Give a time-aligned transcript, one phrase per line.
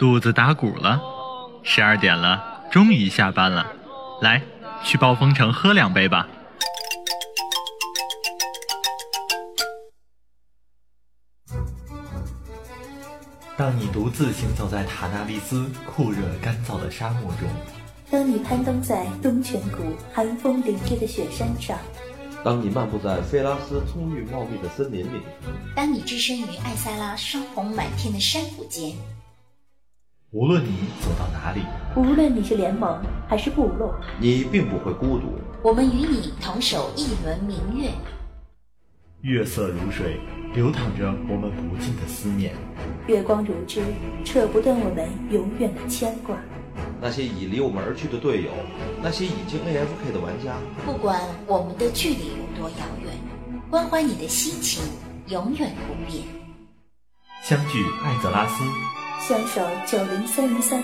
[0.00, 0.98] 肚子打鼓了，
[1.62, 3.66] 十二点了，终于下班了，
[4.22, 4.40] 来，
[4.82, 6.26] 去暴风城喝两杯吧。
[13.58, 17.46] 当你独自行走在塔纳利斯酷热干燥的沙漠中，
[18.10, 21.78] 当你攀登在东泉谷寒风凛冽的雪山上，
[22.42, 25.20] 当你漫步在菲拉斯葱郁茂密的森林里，
[25.76, 28.94] 当你置身于艾萨拉霜红满天的山谷间，
[30.32, 30.68] 无论你
[31.00, 31.62] 走到哪里，
[31.96, 35.26] 无论你是联盟还是部落，你并不会孤独。
[35.60, 37.90] 我们与你同守一轮明月。
[39.22, 40.20] 月色如水，
[40.54, 42.52] 流淌着我们不尽的思念；
[43.08, 43.82] 月光如织，
[44.24, 46.36] 扯不断我们永远的牵挂。
[47.00, 48.52] 那些已离我们而去的队友，
[49.02, 50.54] 那些已经 AFK 的玩家，
[50.86, 53.12] 不管我们的距离有多遥远，
[53.68, 54.80] 关怀你的心情
[55.26, 56.22] 永远不变。
[57.42, 58.62] 相聚艾泽拉斯，
[59.20, 60.82] 相守九零三零三，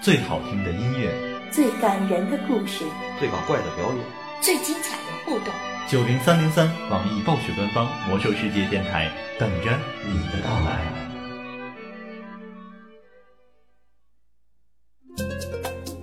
[0.00, 1.10] 最好听的音乐，
[1.50, 2.84] 最感人的故事，
[3.18, 3.96] 最搞怪的表演，
[4.40, 5.52] 最精彩的互动。
[5.88, 10.80] 九零三零三，网易暴雪官方魔兽世界电台，等着你的到来。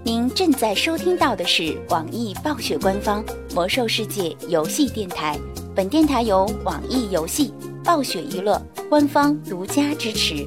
[0.04, 3.24] 您正在收听到的是网易暴雪官方
[3.56, 5.40] 魔兽世界游戏电台，
[5.74, 7.54] 本电台由网易游戏、
[7.86, 10.46] 暴雪娱乐官方独家支持。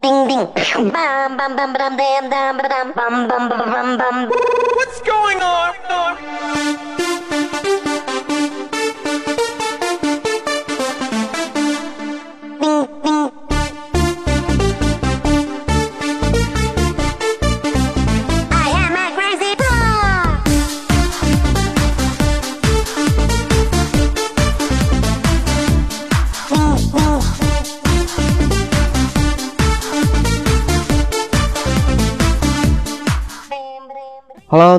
[0.00, 0.48] 叮叮
[0.92, 4.28] ，bam bam bam bam bam bam bam bam bam bam bam。
[4.76, 5.74] What's going on?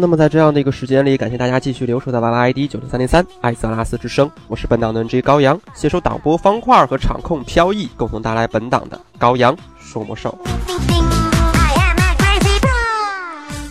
[0.02, 10.36] 那么在这样的一个时间里，感谢大家继续留守在 Y Y ID 九零三零三艾泽拉斯之声，我是本档的 NG 高阳，携手导播方块和场控飘逸，共同带来本档的高阳说魔兽。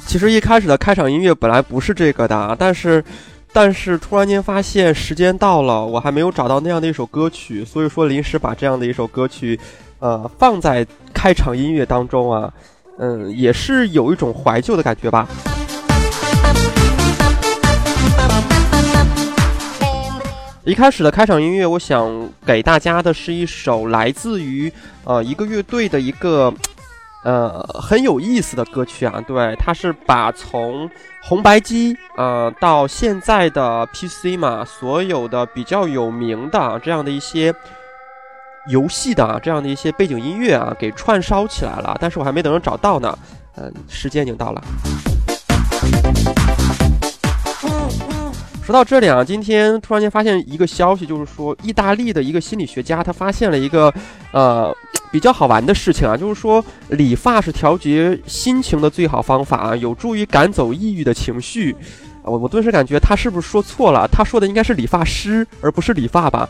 [0.06, 3.04] 其实一开始的开场音乐本来不是这个的，但是，
[3.52, 9.58] 但是突然间发现时间到了，我还没有找到那样的一首歌曲，所以说临时把这样的一首歌曲，
[9.98, 12.52] 呃，放在开场音乐当中啊，
[12.98, 15.26] 嗯，也是有一种怀旧的感觉吧。
[20.64, 24.70] 一开始的开场音乐，我想给大家的是一首来自于
[25.04, 26.52] 呃一个乐队的一个
[27.24, 29.18] 呃很有意思的歌曲啊。
[29.26, 30.88] 对，它是把从
[31.22, 37.54] 红白机呃到现在的 PC 嘛，所有的比较有名的这样的一些
[38.68, 41.96] 游戏的啊这样的一些背景音乐啊，给串烧起来了。
[41.98, 43.18] 但是我还没等着找到呢，
[43.56, 44.62] 嗯，时间已经到了。
[48.70, 53.92] 说到这里啊，今天突然间发现一个消息，就是说意大利的一个心理学家他发现了一个
[54.30, 54.72] 呃
[55.10, 61.74] 比较好玩的事情啊，就是说理发是调节心情的最好方法，有助于赶走抑郁的情绪。
[62.22, 64.06] 我我顿时感觉他是不是说错了？
[64.06, 66.48] 他说的应该是理发师，而不是理发吧。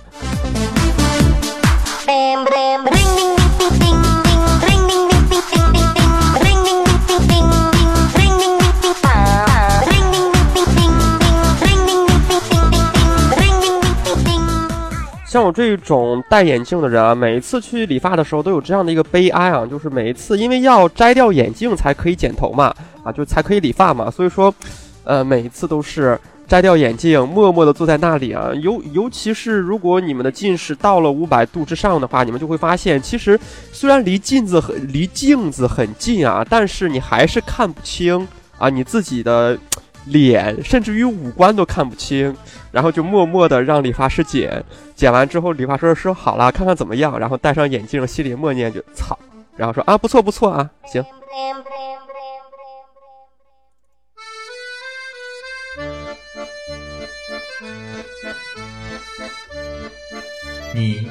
[15.41, 24.55] 像我这种戴眼镜的人啊，每一次去理发的时候都有这样的一个悲哀啊，就是每一次因为要摘掉眼镜才可以剪头嘛，啊，就才可以理发嘛，所以说，
[25.03, 28.51] 呃，每一次都是摘掉眼镜，默默的坐在那里啊。
[28.61, 33.41] 尤尤其是如果你们的近视到了五百度之上的话，你们就会发现，其实
[33.72, 38.28] 虽然离镜子很离镜子很近啊，但是你还是看不清
[38.59, 39.59] 啊你自己的
[40.07, 42.37] 脸，甚至于五官都看不清。
[42.73, 44.65] 然后就默默的让理发师剪，
[44.95, 49.19] 剪完之后，理发师说好了，看看怎么样，然后戴上眼镜，心里默念就操，
[49.57, 51.05] 然后说啊不错不错啊，行。
[60.73, 61.11] 你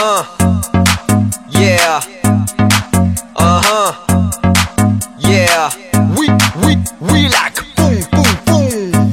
[0.00, 0.24] Huh.
[1.50, 2.00] Yeah.
[3.36, 3.92] Uh huh.
[5.18, 5.68] Yeah.
[6.16, 6.28] We
[6.64, 9.12] we we like boom boom boom.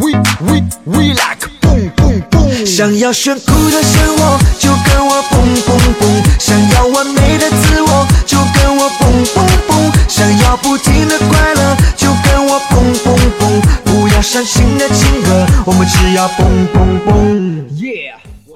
[0.00, 2.64] We we we like boom boom boom.
[2.64, 6.22] 想要炫酷的生活，就跟我 boom boom boom。
[6.38, 9.92] 想要完美的自我，就跟我 boom boom boom。
[10.08, 13.60] 想要不停的快乐，就跟我 boom boom boom。
[13.84, 17.35] 不要伤心的情歌，我们只要 boom boom boom。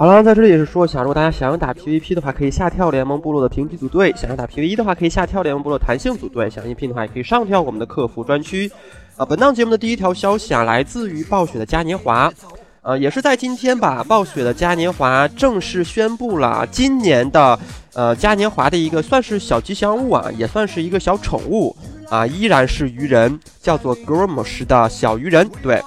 [0.01, 8.73] 好了，在这里也是说一下，如果大家想要打 PVP 的话，可以下跳联盟部落的平级组队；想要打 PVE 的话，可以下跳联盟部落弹性组队；想应聘的话，也可以上跳我们的客服专区。
[9.19, 12.33] 啊，本档节目的第一条消息啊，来自于暴雪的嘉年华，
[12.81, 17.59] 呃，也是在今天吧，暴雪的嘉年华正式宣布了今年的
[17.93, 21.77] 呃嘉年华的一个算是小吉祥物啊，也算是一个小宠物
[22.09, 25.83] 啊，依然是鱼人，叫做 Gromos 的小鱼人，对。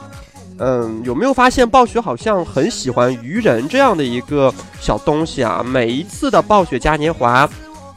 [0.59, 5.63] 嗯，有没有发现暴雪好像很喜欢愚人这样的一个小东西啊？
[5.63, 7.49] 每一次的暴雪嘉年华，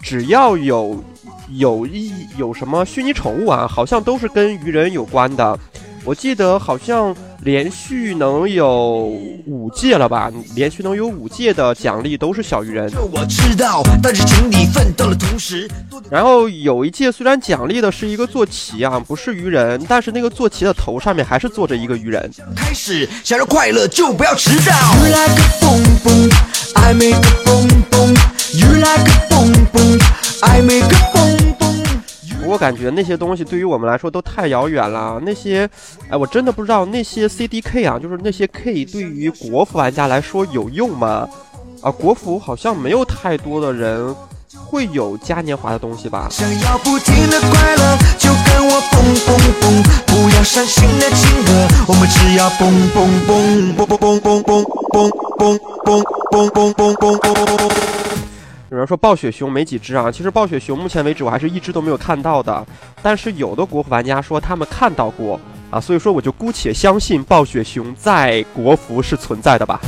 [0.03, 1.03] 只要有
[1.51, 5.59] 有一有什么虚拟宠物啊，好像都是跟愚人有关的。
[6.07, 7.13] 我记得好像
[7.43, 9.13] 连续能有
[9.45, 10.31] 五届了吧？
[10.55, 12.89] 连续能有五届的奖励都是小鱼人。
[13.11, 15.69] 我知道，但是请你奋斗的同时。
[16.09, 22.31] 然后有一届虽然奖励的是一个坐骑啊，不是鱼人，但是那个坐骑的头上面还是坐着一个鱼人。
[22.55, 24.73] 开始想要快乐就不要迟到。
[24.95, 26.31] You like a boom boom,
[26.77, 28.15] I make a boom boom.
[28.55, 29.99] You like a boom boom,
[30.43, 31.46] I make a boom
[32.47, 35.21] 我感觉那些东西对于我们来说都太遥远了。
[35.25, 35.69] 那些，
[36.09, 41.29] 哎，我真的不知道那些 CDK 啊，就是那些 K 对于国服玩家来说有用吗？
[41.83, 44.15] 啊，国服好像没有太多的人
[44.55, 46.29] 会有嘉年华的东西吧。
[46.31, 58.26] 想要不停的快乐，就跟我蹦蹦蹦，不要伤心的情歌，我们只要蹦蹦蹦蹦蹦蹦蹦蹦蹦蹦蹦蹦蹦蹦蹦。
[58.69, 62.67] 有人说暴雪熊没几只啊，其实暴雪熊目前为止我还是一只都没有看到的，
[63.01, 65.39] 但是有的国服玩家说他们看到过
[65.71, 69.81] 啊，所以说我就姑且相信暴雪熊在国服是存在的吧。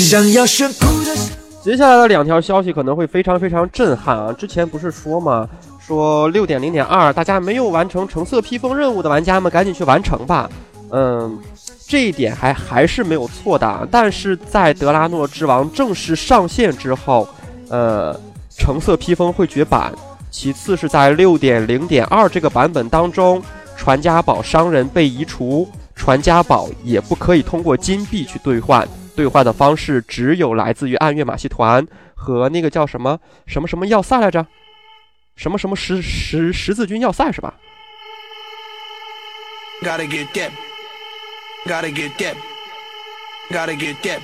[0.00, 1.47] 想要炫酷的。
[1.62, 4.32] 接下来的两条消息可能会非常非常震撼啊！
[4.32, 5.46] 之前不是说吗？
[5.84, 10.48] 说六点零点二，大家没有完成橙色披风任务的玩家们赶紧去完成吧。
[10.90, 11.38] 嗯，
[11.86, 13.88] 这一点还还是没有错的。
[13.90, 17.28] 但是在德拉诺之王正式上线之后，
[17.68, 18.18] 呃，
[18.56, 19.92] 橙色披风会绝版。
[20.30, 23.42] 其次是在六点零点二这个版本当中，
[23.76, 28.86] 传家宝商人被移除，传家宝也不可以通过金币去兑换。
[29.18, 31.84] 兑换的方式只有来自于暗月马戏团
[32.14, 34.46] 和那个叫什么什么什么要塞来着，
[35.34, 37.52] 什么什么十十十字军要塞是吧
[39.82, 40.50] ？Gotta get that.
[41.66, 42.36] Gotta get that.
[43.50, 44.20] Gotta get that.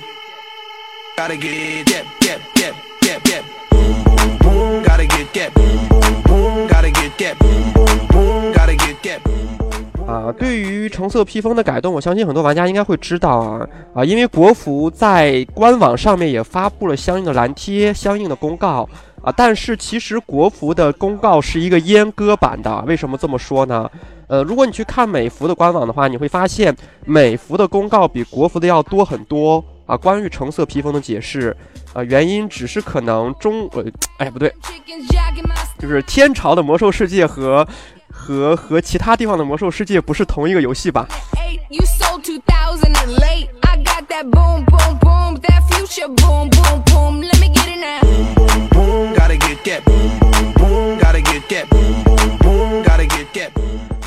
[1.17, 2.05] Gotta get that.
[2.21, 2.39] That.
[2.55, 2.73] That.
[3.01, 3.19] That.
[3.25, 3.43] That.
[3.71, 4.81] Boom boom boom.
[4.81, 5.53] Gotta get that.
[5.53, 6.67] Boom boom boom.
[6.69, 7.37] Gotta get that.
[7.37, 8.53] Boom boom boom.
[8.53, 9.64] Gotta get that.
[10.07, 18.87] 啊，对于橙色披风的改动，我相信很多玩家应该会知道啊啊，因为国服在官网上面也发布了相应的蓝贴、相应的公告
[19.23, 19.33] 啊。
[19.35, 23.89] 但是其实国服的公告是一个阉割版的，为什么这么说呢？
[24.27, 29.97] 呃，如果你去看美服的官网的话，你会发现美服的公告比国服的要多很多啊。
[29.97, 31.55] 关于橙色披风的解释，
[31.93, 33.83] 啊，原因只是可能中呃，
[34.17, 34.51] 哎不对，
[35.77, 37.67] 就是天朝的魔兽世界和
[38.25, 41.07] 和和其他地方的魔兽世界不是同一个游戏吧？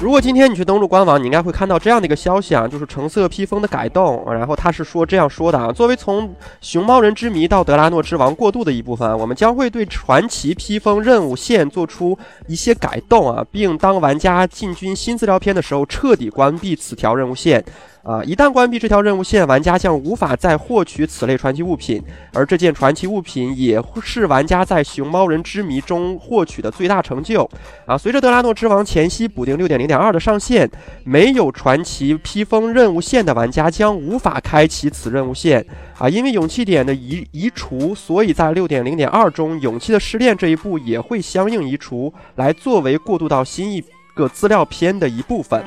[0.00, 4.24] 如果今天你去登录官网，你应该会看到这样的一个消息啊，就是橙色披风的改动。
[4.32, 17.64] 然后他是说这样说的啊，作为从熊猫人之谜到德拉诺之王过渡的一部分，我们将会对传奇披风任务线做出一些改动啊，并当玩家进军新资料片的时候，彻底关闭此条任务线。
[18.08, 18.24] 啊！
[18.24, 27.46] 一旦关闭这条任务线，玩家将无法再获取此类传奇物品，而这件传奇物品也是玩家在《熊猫人之谜》中获取的最大成就。
[27.84, 27.98] 啊！
[27.98, 30.70] 随着德拉诺之王前夕补丁六点零点二的上线，
[31.04, 35.62] 没有传奇披风任务线的玩家将无法开启此任务线。
[35.98, 36.08] 啊！
[36.08, 43.84] 因为勇气点的移移除，所以在六点零点二中，勇气的试炼这一步也会相应移除，来作为过渡到新一
[44.14, 45.62] 个资料片的一部分。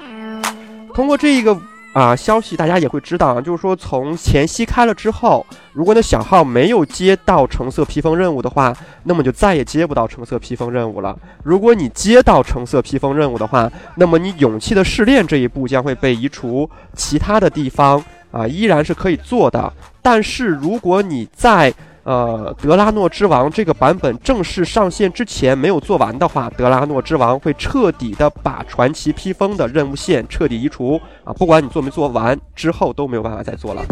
[0.96, 1.56] 通过这一个。
[1.94, 11.18] 啊，消息大家也会知道啊，就是说从前夕开了之后，如果你的小号没有接到橙色披风任务的话，那么就再也接不到橙色披风任务了。
[11.44, 19.72] 如果你接到橙色披风任务的话，那么你勇气的试炼这一步将会被移除，其他的地方啊依然是可以做的。
[20.02, 31.32] 但是如果你在呃，德拉诺之王这个版本正式上线之前没有做完的话，德拉诺之王会彻底的把传奇披风的任务线彻底移除啊！
[31.34, 33.84] 不管你做没做完，之后都没有办法再做了。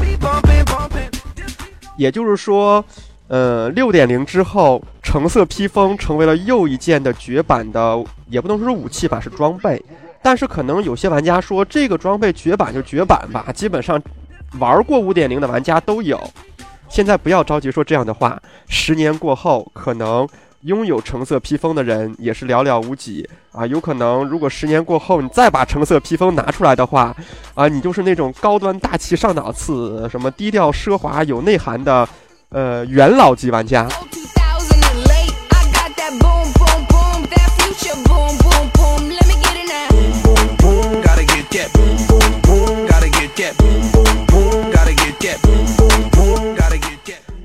[1.98, 2.84] 也就是说，
[3.28, 9.80] 呃，六点零之后，橙色披风成为了又一件的绝版的，也不能说是武器吧，是装备。
[10.24, 14.02] 但是可能有些玩家说，这个装备绝版就绝版吧，基本上
[14.60, 16.20] 玩过五点零的玩家都有。
[16.90, 20.28] 现在不要着急说这样的话，十年过后，可能
[20.64, 23.28] 拥有橙色披风的人也是寥寥无几。
[23.52, 23.66] 啊。
[23.66, 27.16] 有可能，如果十年过后你再把橙色披风拿出来的话，
[27.54, 32.08] 啊，你就是那种高端大气上档次、什么低调奢华有内涵的，
[32.50, 33.88] 呃，元老级玩家。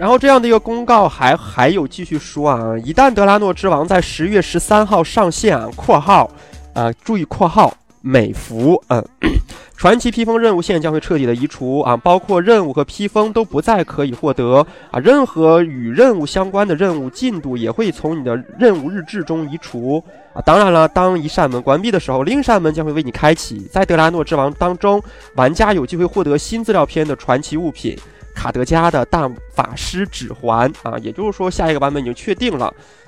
[0.05, 6.31] 然后这样的一个公告还还有继续说啊，一旦德拉诺之王在十月十三号上线啊（括号
[6.75, 9.03] 啊，注意括号美服），嗯，
[9.79, 20.43] 传奇披风任务线将会彻底的移除啊，包括任务和披风都不再可以获得啊，任何与任务相关的任务进度也会从你的任务日志中移除啊。
[20.45, 23.61] 当然了，当一扇门关闭的时候，另一扇门将会为你开启。
[23.73, 25.03] 在德拉诺之王当中，
[25.37, 27.97] 玩家有机会获得新资料片的传奇物品。
[28.35, 32.67] 卡德加的大法师指环啊，也就是说下一个版本已经确定了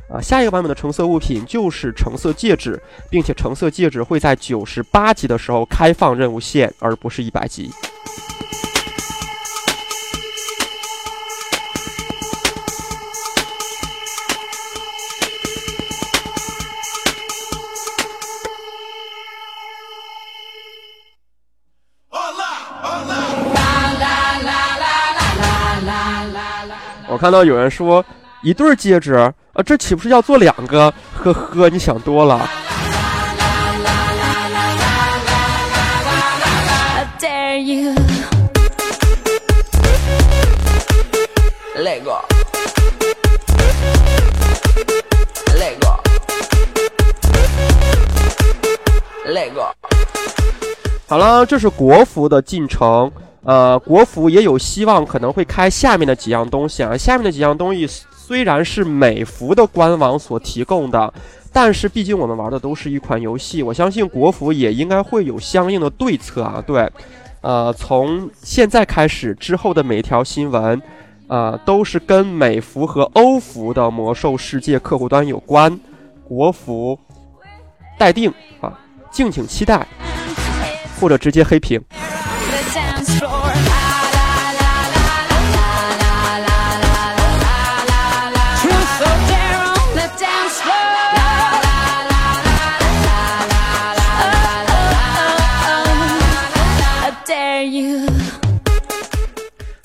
[0.09, 2.81] 啊，下一个版本的橙色物品就是橙色戒指，
[3.11, 7.71] 并且橙色戒指会在九十八级的时候开放任务线，而不是一百级。
[27.17, 28.05] 我看到有人说
[28.43, 29.33] 一对戒指，啊，
[29.65, 30.93] 这岂不是要做两个？
[31.15, 32.47] 呵呵，你想多了。
[36.95, 37.95] I dare you.
[41.75, 42.19] Let go.
[45.55, 45.99] Let go.
[49.27, 49.73] Let go.
[51.09, 53.11] 好了，这是国服的进程。
[53.47, 56.97] 呃，国服也有希望可能会开下面的几样东西啊。
[56.97, 61.15] 下面的几样东西虽然是美服的官网所提供的，
[61.53, 66.61] 但是毕竟我们玩的都是一款游戏，我相信国服也应该会有相应的对策啊。
[66.67, 66.91] 对，
[67.41, 70.83] 呃，从现在开始之后的每一条新闻，
[71.29, 75.79] 呃，都是跟美服和欧服的魔兽世界客户端有关。
[76.27, 76.99] 国服
[77.97, 78.77] 待定啊，
[79.13, 79.87] 敬请期待，
[81.01, 81.81] 或者直接黑屏。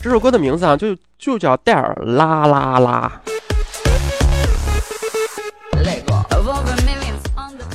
[0.02, 3.22] 这首歌的名字啊就就叫戴尔啦啦啦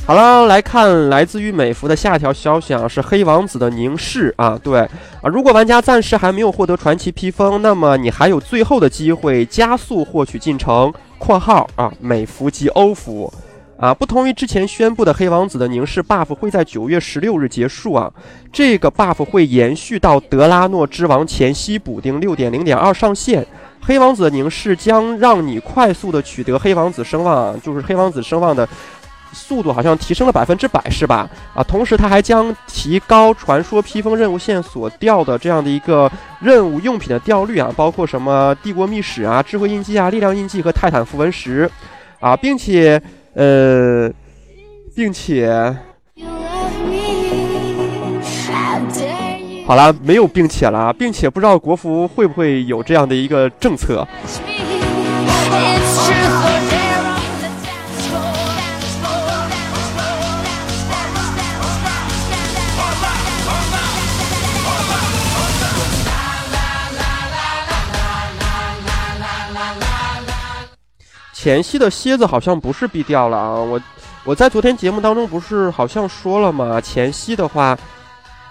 [0.06, 4.80] 好了来看来自于美服的下一条消息啊是黑王子的凝视啊对。
[4.80, 4.88] 啊
[5.24, 10.92] 如果玩家暂时还没有获得传奇披风那么你还有最后的机会加速获取进程。
[11.18, 13.32] 括号啊美服及欧服。
[13.78, 18.10] 啊，不同于之前宣布的黑王子的凝视 buff 会在九月十六日结束啊，
[18.52, 23.46] 这个 buff 会延续到德拉诺之王前夕补丁六点零点二上线。
[23.80, 28.68] 黑王子的凝视将让你快速的取得黑王子声望，就是黑王子声望的。
[29.32, 31.28] 速度好像提升了百分之百，是吧？
[31.52, 41.70] 啊，同时它还将提高传说披风任务线所掉的这样的一个任务用品的掉率啊，包括什么帝国密史啊、智慧印记啊、力量印记和泰坦符文石
[42.18, 43.02] 啊，并且
[43.36, 44.10] 呃，
[44.94, 45.76] 并且，
[49.66, 54.08] 好了，没有并且了，并且不知道国服会不会有这样的一个政策。
[71.46, 73.54] 前夕的蝎子好像不是必掉了啊！
[73.54, 73.80] 我
[74.24, 76.80] 我在昨天节目当中不是好像说了吗？
[76.80, 77.78] 前夕的话，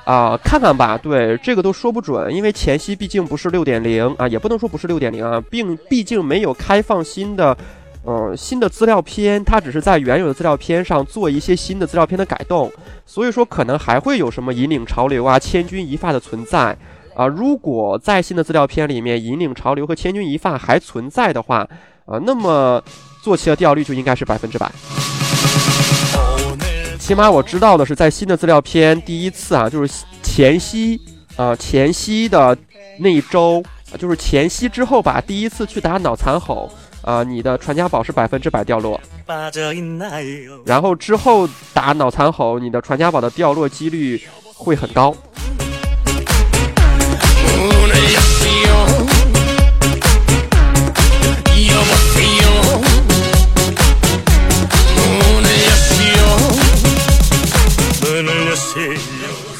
[0.05, 0.97] 啊，看看吧。
[0.97, 7.57] 对，这个都说不准，因为前夕毕竟不是六点零啊，也不能说不是六点零啊，并毕竟没有开放新的，
[8.05, 12.71] 嗯，新的资料片，它只是在原有的资料片上做一些新的资料片的改动，
[13.05, 16.77] 所以说可能还会有什么引领潮流啊、千钧一发的存在
[17.13, 17.27] 啊。
[17.27, 21.67] 如果在新的资料片里面，引领潮流和千钧一发还存在的话，
[22.05, 22.81] 啊，那么
[23.21, 24.71] 坐骑的掉率就应该是百分之百。
[26.99, 30.99] 起码我知道的是，在新的资料片第一次啊，就是前夕
[31.35, 32.57] 啊，前夕的
[32.99, 38.99] 那一周啊，就是前夕之后吧，第一次去打脑残吼啊，你的传家宝是百分之百掉落。
[40.65, 44.21] 然后之后打脑残吼，你的传家宝的掉落几率
[44.53, 45.15] 会很高。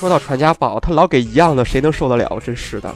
[0.06, 2.39] 说到传家宝，他老给一样的，谁能受得了？
[2.39, 2.94] 真是的。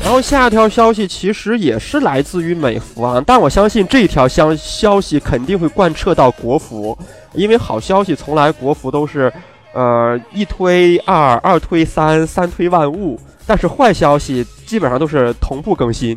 [0.00, 6.98] 然后下一条消息其实也是来自于美服啊，但我相信这条消消息肯定会贯彻到国服，
[7.34, 9.32] 因为好消息从来国服都是。
[9.72, 13.18] 呃，一推二，二推三，三推万物。
[13.46, 16.16] 但是坏消息基本上都是同步更新。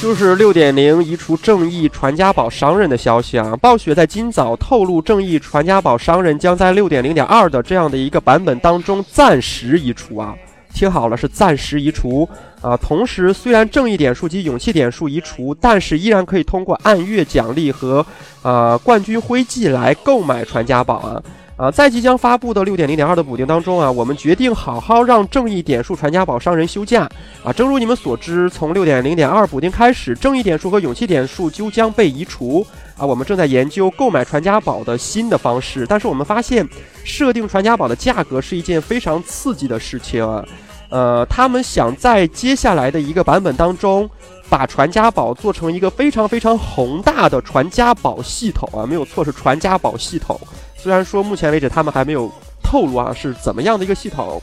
[0.00, 3.56] 就是六点零移除正义传家宝商人的消息啊！
[3.60, 10.34] 暴雪在今早透露，正义传家宝商人将在六点零点二的这样的一个版本当中暂时移除啊。
[10.72, 12.28] 听好了，是暂时移除
[12.60, 12.76] 啊。
[12.76, 18.04] 同时，虽然正义点数及勇气点数移除，但是依然可以通过按月奖励和
[18.42, 21.22] 呃冠军徽记来购买传家宝啊。
[21.56, 27.06] 啊，在即将发布的六点零点二的补丁当中啊，我们决定好好让正义点数传家宝商人休假
[27.44, 27.52] 啊。
[27.52, 32.66] 正如你们所知，从六点零点二补丁开始，正义点数和勇气点数就将被移除
[33.00, 33.06] 啊。
[33.06, 36.68] 我们正在研究购买传家宝的新的方式，但是我们发现
[37.02, 40.44] 设定传家宝的价格是一件非常刺激的事情啊。
[40.90, 44.10] 呃，他们想在接下来的一个版本当中，
[44.48, 50.38] 把传家宝做成一个非常非常宏大的传家宝系统啊，没有错，是传家宝系统。
[50.76, 52.28] 虽然说目前为止他们还没有
[52.60, 54.42] 透露啊是怎么样的一个系统，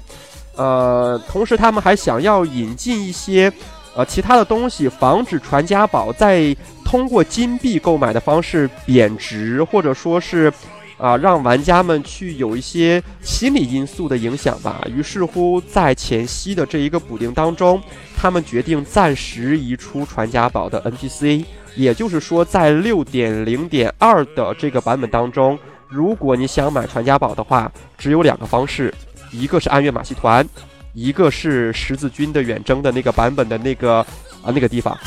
[0.55, 3.51] 呃，同时他们还想要引进一些
[3.93, 6.55] 呃其他的东西，防止传家宝在
[6.87, 10.51] 通过金币购买的方式贬值，或者说是
[10.97, 14.81] 啊让玩家们去有一些心理因素的影响吧。
[14.95, 17.81] 于是乎，在前夕的这一个补丁当中，
[18.15, 21.43] 他们决定暂时移出传家宝的 NPC，
[21.75, 25.59] 也就是说，在六点零点二的这个版本当中。
[25.89, 28.93] 如果你想买传家宝的话，只有两个方式，
[29.33, 30.47] 一个是暗月马戏团，
[30.93, 33.97] 一个是十字军的远征的那个版本的那个
[34.41, 34.97] 啊那个地方。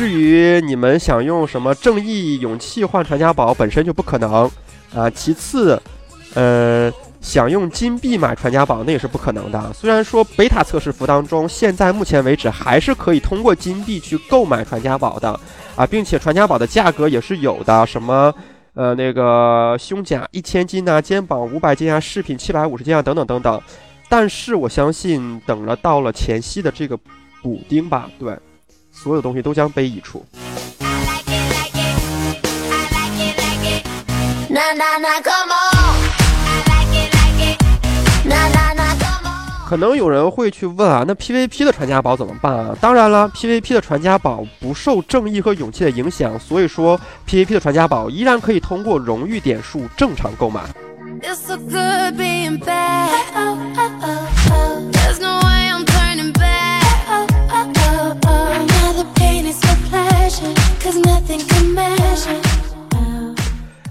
[0.00, 4.50] 至于你们想用什么正义勇气换传家宝，本身就不可能
[4.94, 5.10] 啊。
[5.10, 5.78] 其次，
[6.32, 9.70] 呃，想用金币买传家宝，那也是不可能的。
[9.74, 15.38] 虽然说贝塔测试服当中，现在目前为止还是可以通过金币去购买传家宝的。
[15.76, 18.34] 啊，并且传家宝的价格也是有的，什么，
[18.72, 23.60] 呃，那个胸甲一千斤啊，肩膀五百斤啊，饰品七百五十斤啊，等等等等。
[24.08, 26.98] 但是我相信，等了到了前夕的这个
[27.42, 28.34] 补丁吧，对，
[28.92, 30.24] 所有东西都将被移除。
[39.66, 42.74] 可能有人会去问啊，那 PVP 的传家宝怎么办啊？
[42.80, 50.62] 当然了，PVP 的传家宝不受正义和勇气的影响，所以说 PVP 的传家宝依然可以通过荣誉点数正常购买。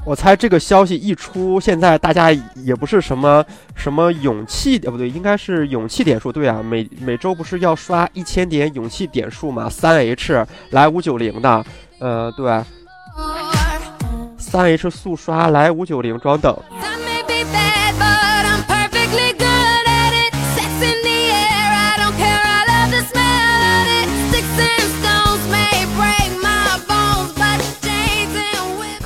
[0.10, 3.46] 我猜这个消息一出，现在大家也不是什么
[3.76, 6.32] 什么勇气，呃，不对，应该是勇气点数。
[6.32, 9.70] 对啊，每每周不是要刷一千点勇气点数嘛？
[9.70, 11.64] 三 H 来五九零的，
[12.00, 12.60] 呃，对，
[14.40, 16.58] 三 H 速刷来五九零装等。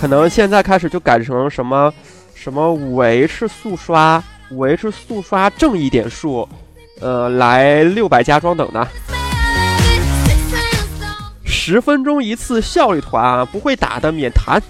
[0.03, 1.89] 可能现在开始就改成什么
[2.35, 6.45] 什么五 H 速刷，五 H 速刷正一点数，
[6.99, 8.85] 呃，来六百加装等的，
[11.45, 14.61] 十分钟一次效率团啊，不会打的免谈。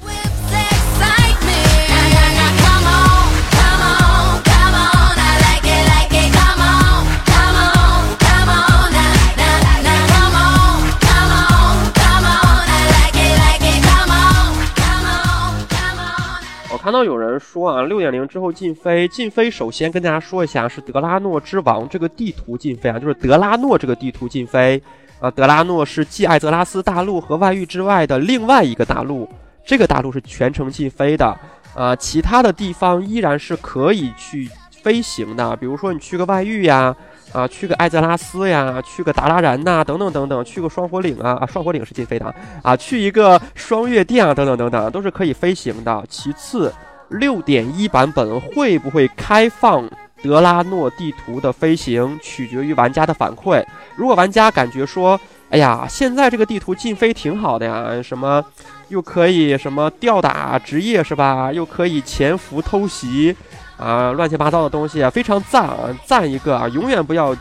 [16.84, 24.84] 看到有人说啊，六点零之后禁飞，禁飞首先跟大家说一下，是德拉诺之王这个地图禁飞啊，就是德拉诺这个地图禁飞
[25.22, 25.32] 啊。
[25.32, 29.30] 德拉诺是继艾泽拉斯大陆和外域之外的另外一个大陆，
[29.66, 31.34] 这个大陆是全程禁飞的
[31.74, 31.96] 啊。
[31.96, 36.94] 其他的地方依然是可以去飞行的，比如说你去个外域呀。
[37.34, 46.04] 啊去个艾泽拉斯呀，去个达拉然呐，等等等等，去个双火岭啊，啊，双火岭是禁飞的啊，去一个双月殿啊，等等等等，都是可以飞行的。
[46.08, 46.72] 其次，
[47.10, 49.90] 六点一版本会不会开放
[50.22, 53.66] 德拉诺地图的飞行，取决于玩家的反馈。
[53.96, 55.20] 如果玩家感觉说，
[55.50, 58.44] 哎呀，现在这个地图禁飞挺好的呀，什么
[58.90, 61.52] 又可以什么吊打职业是吧？
[61.52, 63.36] 又可以潜伏偷袭。
[63.78, 66.68] 啊，乱七八糟的东西啊，非常赞啊，赞一个啊！
[66.70, 67.36] 永远不要，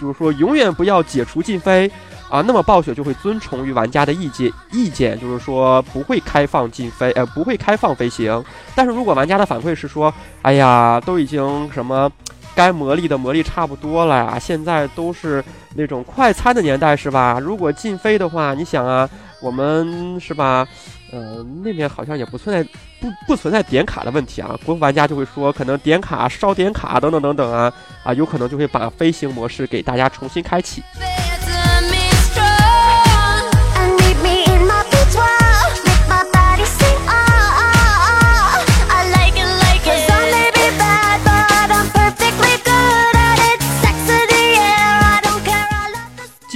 [0.00, 1.90] 就是说永远不要解除禁飞
[2.28, 2.40] 啊。
[2.40, 8.42] 那么暴雪就会遵从于玩家的意见，意见就是说不会开放禁飞，呃，不会开放飞行。
[8.74, 10.12] 但是如果玩家的反馈是说，
[10.42, 12.10] 哎呀，都已经什么
[12.56, 17.38] 该磨砺的磨砺差不多了呀，现在都是那种快餐的年代是吧？
[17.38, 19.08] 如果禁飞的话，你想啊，
[19.42, 20.66] 我们是吧？
[21.12, 24.58] 呃，那边好像也不存在不不存在点卡的问题啊。
[24.64, 27.70] 国服玩家就会说，可能点卡烧点卡等等等等啊
[28.02, 30.82] 啊，有可能就会把飞行模式给大家重新开启。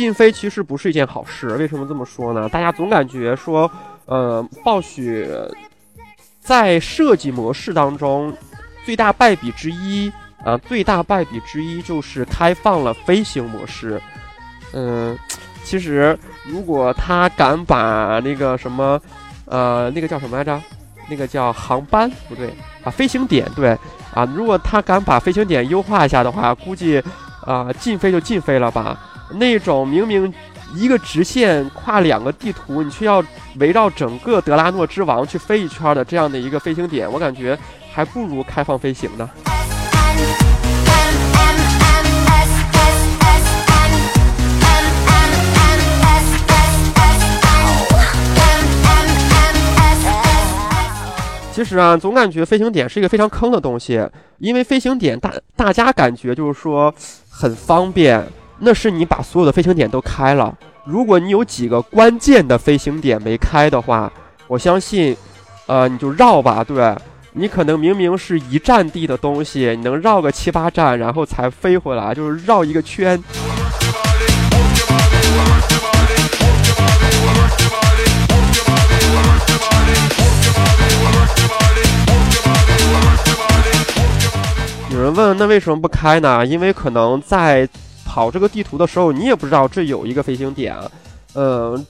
[0.01, 2.49] 禁飞其实不是一件好事，为什么这么说呢？
[2.49, 3.71] 大家总感觉说。
[4.07, 5.31] 呃，暴雪
[6.41, 8.37] 在设计模式当中，
[8.85, 10.13] 最大败笔之一
[10.45, 14.03] 啊，最大败笔之一就是开放了飞行模式。
[14.73, 15.17] 嗯，
[15.63, 19.01] 其实如果他敢把那个什么，
[19.45, 20.61] 呃，那个叫什么来着？
[21.09, 23.79] 那个叫航班不对啊，飞行点对
[24.13, 27.01] 啊，如果他敢把飞行点优化一下的话，估计
[27.47, 28.99] 啊，禁飞就禁飞了吧。
[29.33, 30.33] 那种明明。
[30.73, 33.21] 一个直线跨两个地图，你却要
[33.57, 37.59] 围绕整个德拉诺之王去飞一圈的这样的一个飞行点，我感觉
[37.93, 39.29] 还不如开放飞行呢。
[51.53, 56.95] 其实啊，总感觉飞行点是一个非常坑的东西，因为飞行点大大家感觉就是说
[57.29, 58.25] 很方便。
[58.63, 60.55] 那是你把所有的飞行点都开了。
[60.85, 64.13] 如果你有几个关键的飞行点没开的话，
[64.47, 65.17] 我相信，
[65.67, 66.63] 呃，你就绕吧。
[66.63, 66.95] 对，
[67.33, 73.19] 你可能明明是一站地的东西，你能绕个七八站，然后才飞回来，就是绕一个圈。
[84.91, 86.45] 有人问，那为什么不开呢？
[86.45, 87.67] 因为可能在。
[88.11, 90.77] 跑这个地图的时候，你也不知道这有一个飞行点，
[91.33, 91.81] 呃，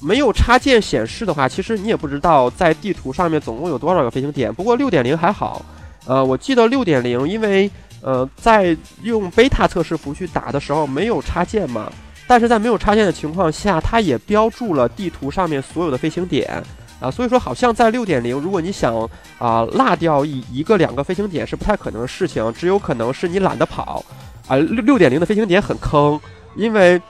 [0.00, 4.54] 没有插件显示的话，其实你也不知道在地图上面总共有多少个飞行点。
[4.54, 5.60] 不过六点零还好，
[6.06, 7.68] 呃，我记得六点零，因为
[8.02, 11.90] 呃在用贝塔测试服去打的时候没有插件嘛，
[12.28, 16.62] 但是在没有插件的情况下，它也标注了地图上面所有的飞行点。
[17.00, 18.94] 啊，所以说好像在六点零，如果你想
[19.38, 24.02] 啊落掉一一个两个飞行点是不太可能的事情，只有可能是你懒得跑。
[24.46, 24.56] 啊。
[24.56, 26.20] 六六点零的飞行点很坑，
[26.56, 27.00] 因为。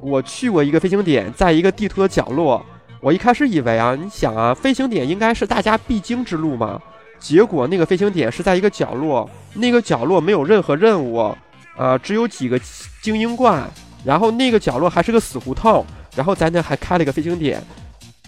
[0.00, 2.62] 我去过一个飞行点，在一个地图的角落。
[3.00, 6.78] 我一开始以为啊，你想啊，飞行点应该是大家必经之路嘛。
[7.18, 11.34] 结果那个飞行点是在一个角落，那个角落没有任何任务，
[11.78, 12.60] 呃，只有几个
[13.00, 13.64] 精英怪。
[14.04, 15.82] 然后那个角落还是个死胡同，
[16.14, 17.62] 然后在那还开了一个飞行点，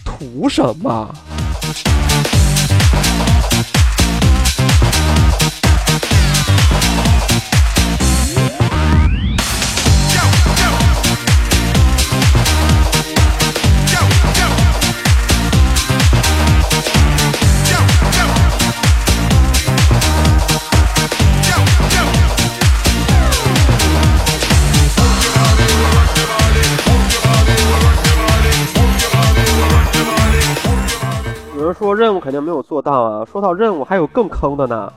[0.02, 1.14] 图什么？
[31.72, 33.24] 说任务肯定没有做到啊！
[33.24, 34.92] 说到任务，还有更坑的呢。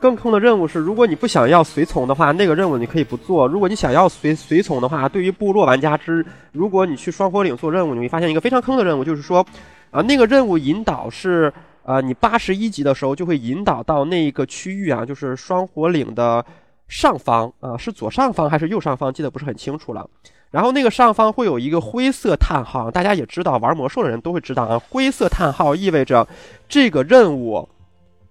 [0.00, 9.46] 更坑的任务是，如果你不想要随从的话，那个任务你可以不做；如果你想要随随从的话，对于部落玩家之，如果你去双火岭做任务，你会发现一个非常坑的任务，就是说，
[9.90, 11.52] 啊，那个任务引导是，
[11.84, 16.44] 呃，你八十一级的时候就会引导到那一个区域啊，就是双火岭的
[16.88, 20.08] 上方啊，是左上方还是右上方，记得不是很清楚了。
[20.54, 24.80] 然后那个上方会有一个灰色叹号，大家也知道，玩魔兽的人都会知道啊。
[24.88, 26.24] 灰色叹号意味着
[26.68, 27.68] 这个任务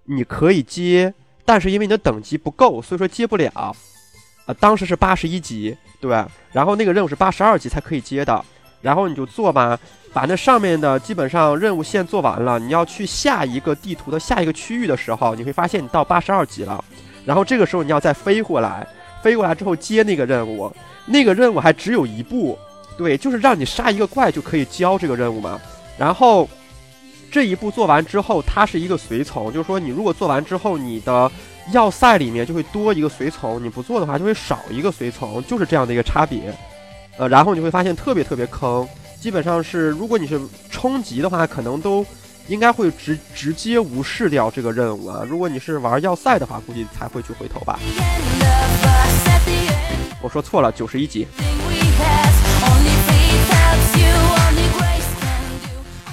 [0.06, 3.52] 你可以接，但是因为你的等级不够，所以说接不了。
[4.46, 6.26] 啊，当时是八十一级，对？
[6.54, 8.42] 然后那个任务是八十二级才可以接的。
[8.82, 9.78] 然后你就做吧，
[10.14, 16.82] 把那上面的基本上任务线做完了，你要去下一个地图的下一个区域的时候，你会发现你到八十二级了。
[17.26, 18.88] 然后这个时候你要再飞回来，
[19.24, 20.72] 飞过来之后接那个任务。
[21.06, 22.58] 那个任务还只有一步，
[22.98, 25.60] 对，就是让你杀一个怪就可以交这个任务嘛。
[25.98, 26.48] 然后
[27.30, 31.30] 这一步做完之后，它是一个随从，就是说你如果做完之后，你的
[31.74, 36.54] 要塞里面就会多一个随从；你不做的话，就会少一个随从，就是这样的一个差别。
[37.18, 38.88] 呃，然后你会发现特别特别坑，
[39.20, 42.06] 基本上是如果你是冲级的话，可能都
[42.48, 45.22] 应该会直直接无视掉这个任务啊。
[45.28, 47.78] 如果你是玩要塞的话，估计才会去回头吧。
[50.24, 51.28] 我说错了，九十一级。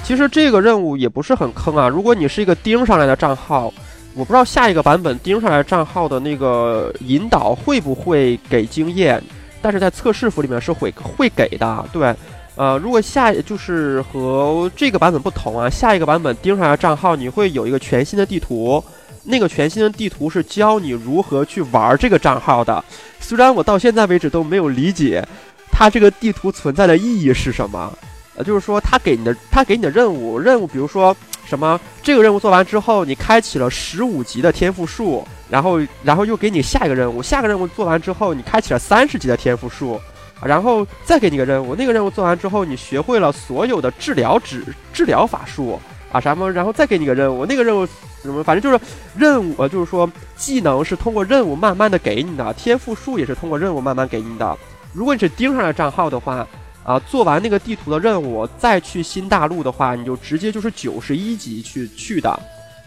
[0.02, 1.88] 其实这个任务也不是很坑啊。
[1.88, 3.72] 如果你是一个盯上来的账号，
[4.14, 9.22] 我不知道下一个版本盯上来账号的那个引导会不会给经验，
[9.62, 11.84] 但是在测试服里面是会会给的。
[11.92, 12.12] 对，
[12.56, 18.82] 呃，如果下就是和这个版本不同啊，下一个版本盯上来的账号你会有一个全新的地图。
[19.30, 22.84] 那个全新的地图是教你如何去玩这个账号的，
[23.20, 25.26] 虽然我到现在为止都没有理解
[25.70, 27.92] 它这个地图存在的意义是什么。
[28.36, 40.00] 呃，就是说它给你的它给你的任务任务，比如说什么这个任务做完之后，你开启了十五级的天赋树，然后然后又给你下一个任务，下个任务做完之后，你开启了三十级的天赋树，
[40.44, 45.78] 然后再给你个任务，那个任务做完之后，你学会了所有的治疗治治疗法术
[46.12, 47.86] 啊什么，然后再给你个任务，那个任务。
[48.22, 48.44] 什么？
[48.44, 48.84] 反正就是
[49.16, 54.58] 任务，呃就是说技能是通过任务慢慢的给你的，天赋树也是通过任务慢慢给你的。
[54.92, 56.46] 如果你是盯上了账号的话，
[56.84, 62.38] 啊，做完那个地图的任务再去新大陆的话，你就直接就是九十一级去去的，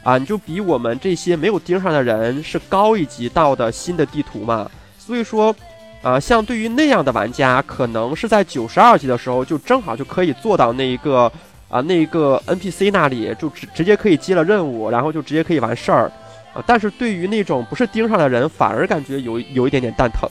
[0.03, 4.69] 啊，你就比我们这些没有盯上的人是高一级到的新的地图嘛。
[4.99, 5.55] 所以说，
[6.03, 11.31] 啊，像对于那样的玩家，可能是在九十二级的时候就正好就可以做到那一个。
[11.73, 16.11] 啊，那个 NPC 那里就直直接可以接了任务，然后就直接可以完事儿，
[16.53, 20.29] 啊，但是对于那种不是盯上的人，反而感觉有有一点点蛋疼。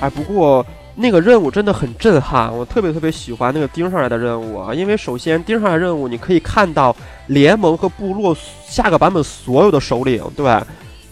[0.00, 0.66] 哎，不过。
[0.98, 4.72] 那个任务真的很震撼，我特别特别喜欢那个盯上来的任务啊！
[4.72, 8.34] 因为首先盯上来任务，你可以看到联盟和部落
[8.66, 10.48] 下个版本所有的首领，对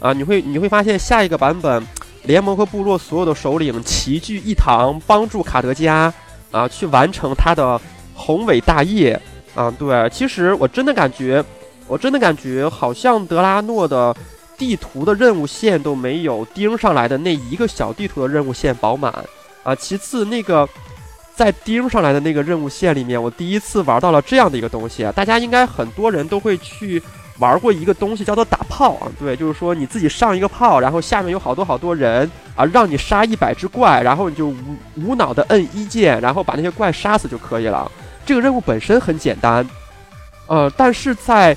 [0.00, 1.86] 啊，你会你会发现下一个版本
[2.22, 6.10] 联盟和部落所有的首领齐聚一堂，帮助卡德加
[6.50, 7.78] 啊去完成他的
[8.14, 9.20] 宏伟大业
[9.54, 9.70] 啊！
[9.78, 11.44] 对，其实我真的感觉，
[11.86, 14.16] 我真的感觉好像德拉诺的
[14.56, 19.12] 地图的任务线都没有盯上来的那一个小地图的任务线饱满。
[19.64, 20.68] 啊，其次那个，
[21.34, 25.10] 在盯上来的那个任务线里面，我第一次玩到了这样的一个东西！
[25.16, 27.02] 大家应该很多人都会去
[27.38, 29.10] 玩过一个东西，叫做打炮啊。
[29.18, 34.54] 对，就是说你自己上一个炮，然后下面有好多好多人啊，让你杀一百只怪，然后你就无
[34.96, 37.90] 无脑的摁一键，然后把那些怪杀死就可以了。
[38.24, 39.66] 这个任务本身很简单，
[40.46, 41.56] 呃，但是在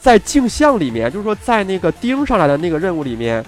[0.00, 3.44] 在镜像里面，就是说在那个盯上来的那个任务里面，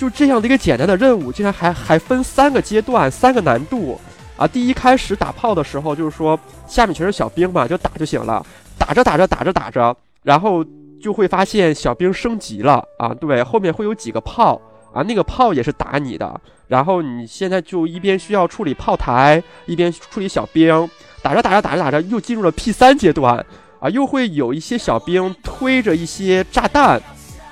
[0.00, 4.00] 就这样的一个简单的任务，竟然还还分三个阶段、三个难度。
[4.34, 8.42] 啊，第一开始打炮的时候，就是说下面全是小兵嘛，就打就行了。
[8.78, 10.64] 打着打着打着打着，然后
[11.02, 14.58] 就会发现小兵升级了啊，对，后面会有几个炮
[14.94, 16.40] 啊，那个炮也是打你的。
[16.66, 20.88] 然后你现在就一边需要处理炮台，一边处理小兵。
[21.20, 23.44] 打着打着打着打着，又进入了 P 三阶段
[23.78, 26.98] 啊，又会有一些小兵推着一些炸弹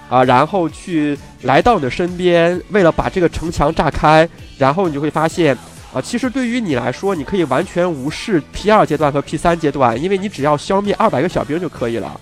[0.09, 4.29] 啊，然后去来到你的身边，为了把这个城墙炸开。
[4.59, 5.57] 然后你就会发现。
[5.90, 12.21] 啊，其实对于你来说，你可以完全无视 P 二阶段和 P 三阶段，因为你只要消灭二百个小兵就可以了。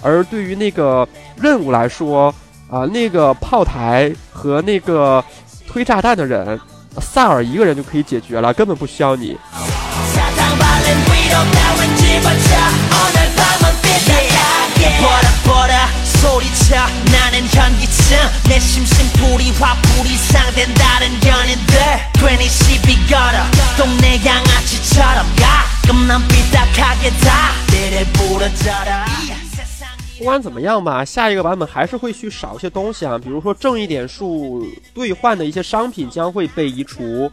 [0.00, 2.32] 而对于那个任务来说，
[2.70, 5.22] 啊，那个炮台和那个
[5.66, 6.60] 推炸弹的人，
[7.00, 9.36] 萨尔一个人就可以解决了，根本不需要你。
[16.17, 16.75] 소리쳐
[17.11, 18.17] 나는 현기증
[18.49, 21.75] 내 심심풀이 화풀이 상된다는 연인들
[22.13, 23.43] 괜히 시비 걸어
[23.77, 29.05] 동네 양아치처럼 가끔 난 삐딱하게 다 내를 부러져라
[30.19, 37.29] 不管怎么样吧，下一个版本还是会去少一些东西啊，比如说正义点数兑换的一些商品将会被移除，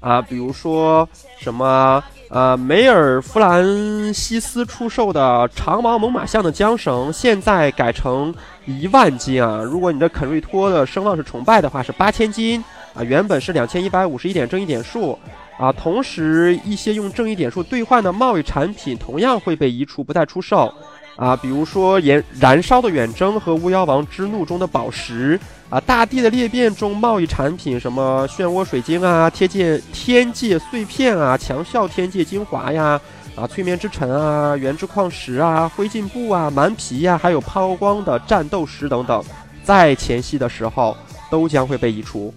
[0.00, 8.33] 啊，比如说什么 呃梅尔弗兰西斯出售的长毛猛犸象的缰绳，现在改成
[8.65, 9.61] 一万斤啊！
[9.63, 12.63] 如果你的肯瑞托的声望是崇拜的话，是八千斤
[12.93, 15.17] 啊，原本是两千一百五十一点正义点数
[15.57, 15.71] 啊。
[15.71, 20.73] 同时，一些用正义点数兑换的贸易产品同样会被移除，不再出售。
[21.17, 25.37] 啊，比如说燃燃烧的远征和巫妖王之怒中的宝石
[25.69, 33.01] 啊，大地的裂变中贸易产品什么漩涡水晶啊，天界天界碎片啊，强效天界精华呀，
[33.35, 39.23] 啊，催眠之尘啊，原之矿石啊，灰烬布啊，蛮皮呀，还有抛光的战斗石等等，
[39.63, 40.95] 在前夕的时候
[41.31, 42.31] 都将会被移除。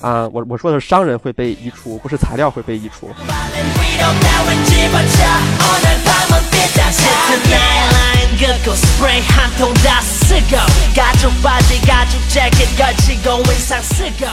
[0.00, 3.10] 啊，我我说的是商人会被移除，不是材料会被移除。
[8.37, 10.57] 긋고 스프레이 한 통 다 쓰고
[10.95, 14.27] 가죽 바지 가죽 재킷 걸치고 의상 쓰고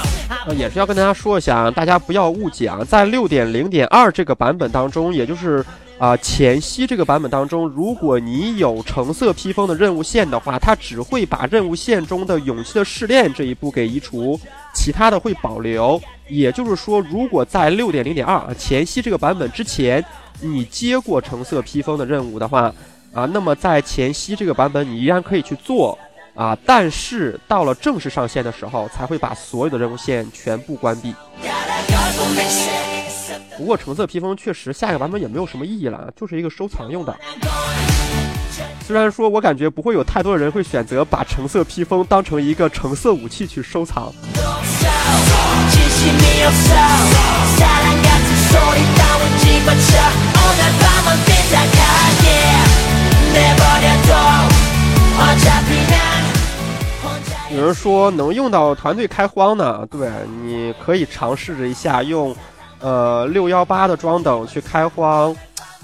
[0.46, 5.64] 呃，也是要跟大家说一下啊，大家不要误解啊，在六点零点二这个版本当中，也就是
[5.96, 14.38] 啊、前夕这个版本当中，如果你有橙色披风的任务线的话，它只会把任务线中的勇气的试炼这一步给移除，
[14.74, 15.98] 其他的会保留。
[16.28, 20.04] 也就是说，如果在六点零点二前夕这个版本之前，
[20.41, 22.73] 你接过橙色披风的任务的话，
[23.13, 25.97] 啊，那么在前夕这个版本你依然可以去做
[26.35, 31.13] 啊，但是到了正式上线的时候，才会把所有的任务线全部关闭。
[33.57, 37.13] 不过橙色披风确实下一个版本也没有什么意义了，就是一个收藏用的。
[38.85, 44.11] 虽然说我感觉不会有太多的人会选择把橙色披风当成一个橙色武器去收藏。
[48.48, 49.88] 진심이 없어 사랑 같은 소리 따윈 집어쳐
[50.40, 52.26] 오늘 밤은 삐딱하게
[53.32, 54.10] 내버려둬
[55.18, 55.94] 어차피 난
[57.50, 60.10] 有人说能用到团队开荒呢，对，
[60.42, 62.34] 你可以尝试着一下用，
[62.80, 65.32] 呃，六幺八的装等去开荒，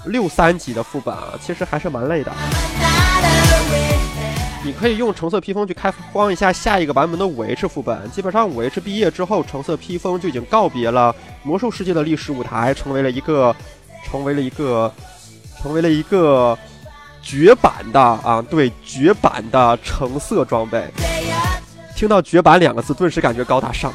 [0.03, 2.31] 六三级的副本啊，其实还是蛮累的。
[4.66, 13.54] 你可以用橙色披风去开荒一下下一个版本的五 H 副本，基本上五 H 毕业之后，橙色披风就已经告别了魔兽世界的历史舞台，成为了一个，
[14.04, 14.92] 成为了一个，
[15.62, 16.58] 成为了一个
[17.22, 20.84] 绝版的啊，对，绝版的橙色装备。
[21.94, 23.94] 听到“绝版”两个字，顿时感觉高大上。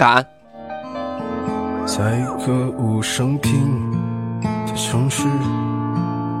[0.00, 0.26] 我敢。
[1.86, 3.92] 在一个无声平
[4.40, 5.28] 的城市，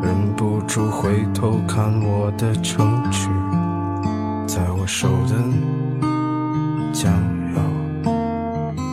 [0.02, 3.28] 忍不住回头看我的城池，
[4.46, 5.34] 在我手的
[6.90, 7.12] 将
[7.54, 7.60] 要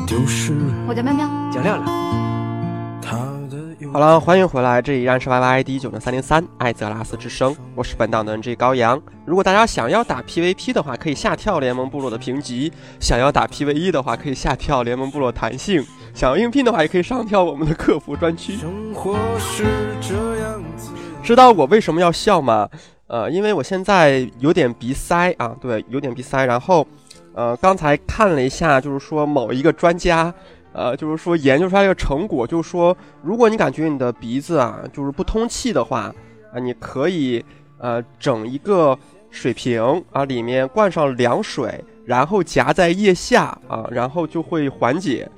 [0.05, 0.53] 丢失。
[0.85, 2.36] 我叫喵喵，叫亮亮。
[3.97, 9.01] 好了，欢迎回来，这里依然是 YYID 九零三零三艾泽拉斯之声，我是本档的 NG 高阳。
[9.25, 15.81] 如果大家想要打 PVP 的话，可以下跳联盟部落的评级；想要打 PVE 的话，可以下跳联盟部落弹性；
[16.13, 18.59] 想要应聘的话，也可以上跳我们的客服专区。
[21.23, 22.69] 知道我为什么要笑吗？
[23.07, 26.45] 呃，因为我现在有点鼻塞啊，对，有点鼻塞。
[26.45, 26.85] 然后，
[27.33, 30.31] 呃，刚才看了一下，就是说某一个专家。
[30.73, 36.13] 呃，就是说研究出来一个成果，就是说，如果你感觉你的鼻子啊，就是不通气的话，
[36.53, 37.43] 啊，你可以
[37.79, 38.97] 呃整一个
[39.31, 45.29] 水瓶啊，里面灌上凉水，然后夹在腋下啊，然后就会缓解。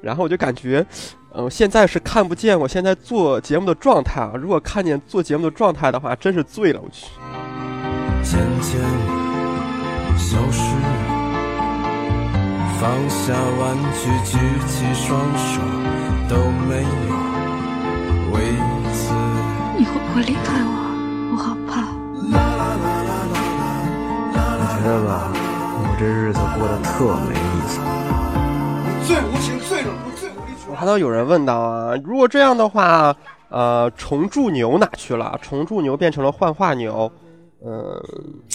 [0.00, 0.84] 然后我就感觉，
[1.32, 7.06] 呃，现在是看不见我现在做节目的状态啊，如果看见做节目的状态的话，真是醉了，我去。
[8.22, 8.80] 渐渐
[10.18, 11.13] 消失。
[12.80, 15.60] 放下玩具，举起双手，
[16.28, 16.36] 都
[16.68, 16.88] 没有
[18.32, 18.34] 为
[18.92, 19.14] 此。
[19.78, 20.70] 你会不会离开我？
[21.32, 21.72] 我好怕。
[22.20, 22.30] 你
[24.66, 27.80] 觉得吧，我这日子过得特没意思。
[29.06, 33.14] 最无情、最冷酷、最无理取我看到有人问到啊，如果这样的话，
[33.48, 35.38] 呃，重铸牛哪去了？
[35.40, 37.10] 重铸牛变成了幻化牛。
[37.64, 38.02] 嗯，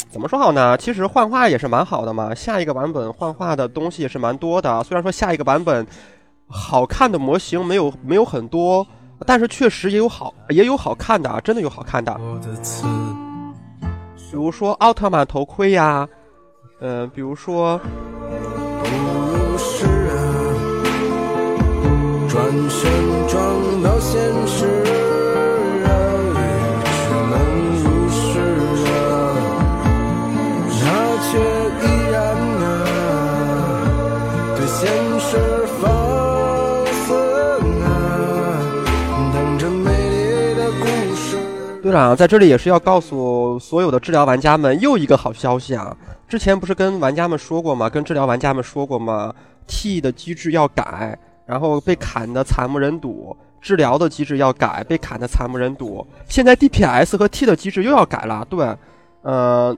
[0.10, 0.76] 怎么说好呢？
[0.78, 2.34] 其实幻化也是蛮好的嘛。
[2.34, 4.84] 下一个版本幻化的东西也是蛮多的。
[4.84, 5.86] 虽然说下一个版本
[6.48, 8.86] 好看的模型没有没有很多，
[9.26, 12.20] 但是确实也有好也有好看的，真的有好看的。
[14.32, 16.08] 比如说奥特曼头盔呀，
[16.82, 17.80] 嗯、呃，比如说。
[22.28, 22.92] 转身
[23.28, 25.09] 撞到现实。
[41.90, 45.98] 队长，在这里也是要告诉所有的治疗玩家们又一个好消息啊！
[46.28, 47.90] 之前不是跟玩家们说过吗？
[47.90, 49.34] 跟治疗玩家们说过吗
[49.66, 51.18] ？T 的机制要改，
[51.48, 56.06] 然后被砍的惨不忍睹；治疗的机制要改，被砍的惨不忍睹。
[56.28, 58.46] 现在 DPS 和 T 的机制又要改了。
[58.48, 58.72] 对，
[59.24, 59.76] 呃，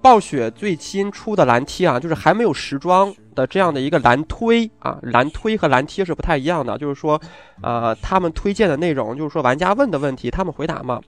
[0.00, 6.78] 暴雪最新出的蓝 T 啊，就是还没有时装的这样的一个蓝推啊，蓝推和蓝贴是不太一样的。
[6.78, 7.20] 就是说，
[7.60, 10.98] 呃，他们推荐的内容，就是说玩家问的问题，他们回答嘛。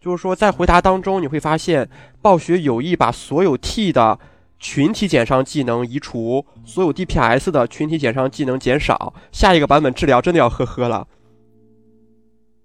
[0.00, 1.90] 就是说，在回答当中，你会发现
[2.22, 4.18] 暴雪有意把所有 T 的
[4.58, 9.12] 群体减伤技能移除，所有 DPS 的群体减伤技能减少。
[9.30, 11.06] 下一个版本治疗真的要呵呵了，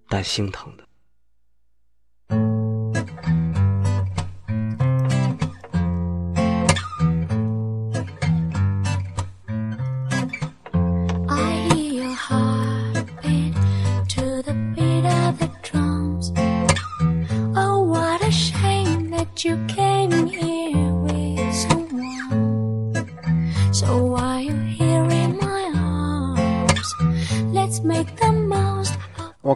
[0.08, 0.85] 但心疼的。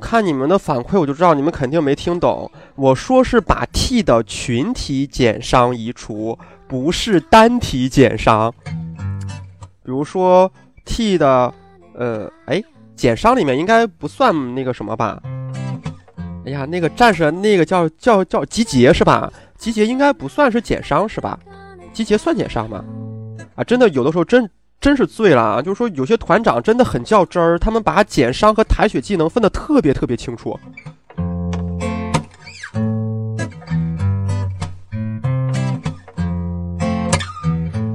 [0.10, 2.49] 看你们的反馈，我就知道你们肯定没听懂。
[2.74, 6.36] 我说是把 T 的群体减伤移除，
[6.68, 8.51] 不是单体减伤。
[9.84, 10.51] 比如说
[10.84, 11.53] T 的，
[11.93, 12.60] 呃，哎，
[12.95, 15.22] 减伤里面应该不算那个什么吧？
[16.43, 19.32] 哎呀，那个战士那个叫叫叫集结是吧？
[19.60, 21.38] 集结应该不算是减伤是吧？
[21.93, 22.84] 集结算减伤吗？
[23.53, 24.49] 啊，真的有的时候真
[24.82, 25.62] 真是醉了啊！
[25.62, 30.58] 就是说有些团长真的很较真儿，他们把减伤和抬血技能分得特别特别清楚。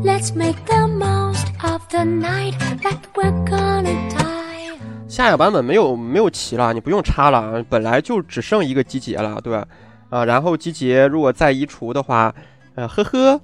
[0.05, 4.79] Let's make the most of the night that we're gonna die.
[5.09, 9.67] 下一个版本没有没有旗了，你不用插了，本来就只剩一个集结了，对吧？
[10.11, 12.35] 啊，然后集结如果再移除的话，
[12.75, 13.41] 呃，呵呵，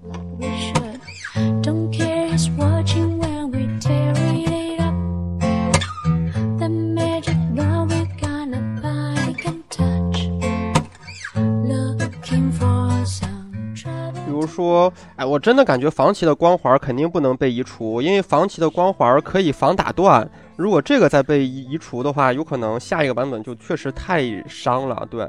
[14.51, 20.29] 说，哎，我真的感觉防旗的光环肯定不能被移除，因为防旗的光环可以防打断。
[20.57, 25.07] 如果这个再被移移除的话，有可能下一个版本就确实太伤了。
[25.11, 25.27] 对，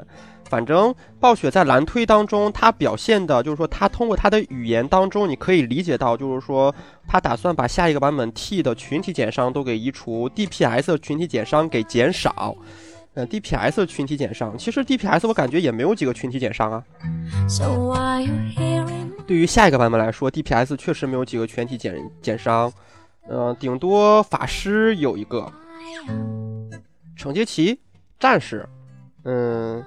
[0.50, 6.74] 反正暴雪在蓝推当中，他表现的就是说，他通过他的语言当中，你可以理解到，就是说，
[7.08, 12.54] 他打算把下一个版本 T 的群体减伤都给移除，DPS 群体减伤给减少。
[13.14, 16.82] 呃，DPS 群体减伤，其实 DPS 我感觉也没有几个群体减伤啊。
[19.26, 22.72] 对于下一个版本来说，DPS 确实没有几个全体减减伤，
[23.28, 25.50] 嗯、顶多法师有一个，
[27.18, 27.78] 惩戒骑、
[28.18, 28.66] 战士，
[29.24, 29.84] 嗯.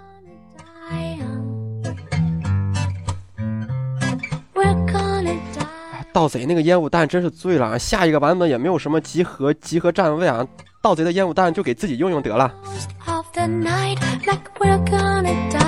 [6.14, 7.78] 盗贼那个烟雾弹真是醉了啊！
[7.78, 10.48] 下一个版本也没有什么集合集合站位啊，
[10.82, 12.56] 盗贼的烟雾弹就给自己用用得了。
[13.36, 15.62] The night like we're gonna die.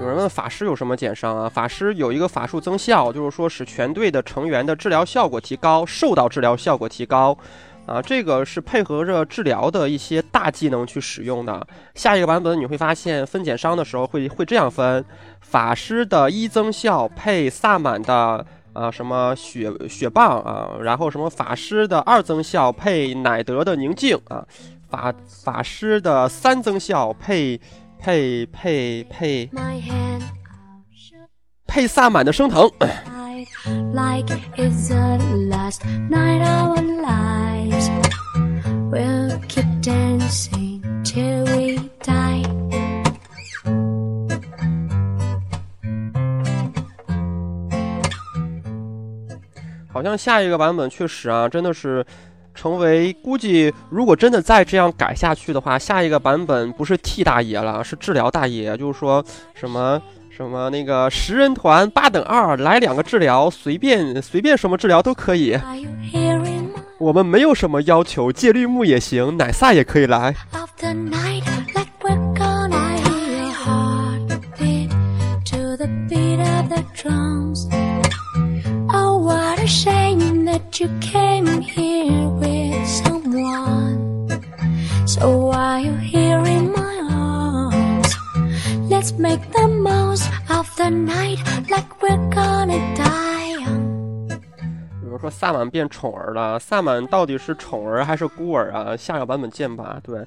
[0.00, 1.48] 有人问法师有什么减伤啊？
[1.48, 7.36] 法师有一个法术增效，就是说使全队的成员的治疗效果提高，受到治疗效果提高。
[7.90, 11.66] 啊，这个是配合着治疗的一些大技能去使用的。
[11.96, 15.04] 下一个版本你会发现分减伤的时候会会这样分：
[15.40, 24.46] 法师的一增效配萨满的啊什么血血棒啊，然后什么法师的二增效配乃德的宁静啊，
[24.88, 27.60] 法法师的三增效配
[27.98, 29.50] 配配配
[31.66, 32.70] 配萨满的升腾。
[33.92, 35.18] like it's the
[35.50, 37.69] last night of our lives.
[38.90, 42.42] We'll keep dancing till we die.
[49.92, 52.04] 好像下一个版本确实啊，真的是
[52.52, 59.24] 成为估计，如果真的再这样改下去的话，下一个版本不是替大爷了，是治疗大爷，就是说
[59.54, 65.56] 什么什么那个十人团八等二来两个治疗，随便随便什么治疗都可以。
[67.00, 70.36] 我们没有什么要求，戒绿木也行，奶萨也可以来。
[70.52, 71.42] of the night
[71.74, 74.90] like we're gonna hear your heartbeat
[75.46, 77.66] to the beat of the drums?
[78.92, 84.28] Oh, what a shame that you came here with someone.
[85.06, 88.14] So are you here in my arms?
[88.90, 91.40] Let's make the most of the night
[95.20, 98.96] 说萨满变宠儿了，萨满到底是宠儿还是孤儿啊？
[98.96, 100.00] 下个版本见吧。
[100.02, 100.20] 对，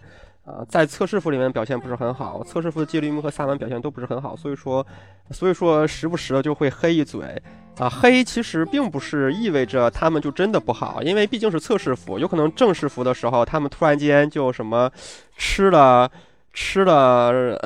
[0.46, 4.86] 啊、在测试服里面表现不是很好，测试服的戒律木和萨满表现都不是很好，所以说，
[5.32, 7.42] 所以说时不时的就会黑一嘴。
[7.80, 14.92] 啊，黑其实并不是意味着他们就真的不好，因为毕竟是测试服，有可能正式服的时候，他们突然间就什么
[15.38, 16.08] 吃了
[16.54, 17.60] 吃了，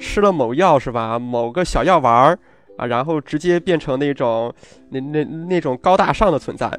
[0.00, 1.20] 吃了某药是吧？
[1.20, 2.38] 某个小药丸儿
[2.78, 4.54] 啊，然后直接变成那种
[4.88, 6.70] 那那那种高大上的存在。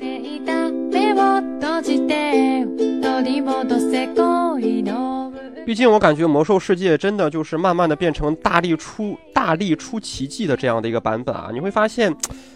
[5.66, 11.50] 毕竟我感觉魔兽世界真的就是慢慢的变成大力出大力出奇迹的这样的一个版本啊！
[11.54, 12.12] 你会发现，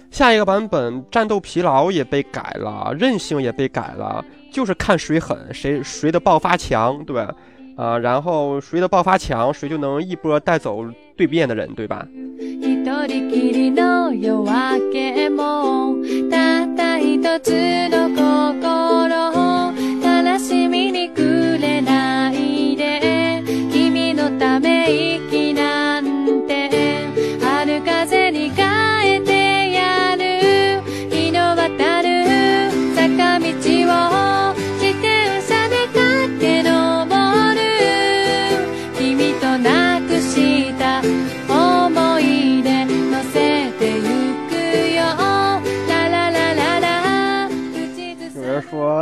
[0.09, 7.35] 下一个版本战斗疲劳也被改了，韧性也被改了，就是看谁狠，谁谁的爆发强，对吧？
[7.76, 10.86] 啊，然后谁的爆发强，谁就能一波带走
[11.17, 12.07] 对面的人，对吧？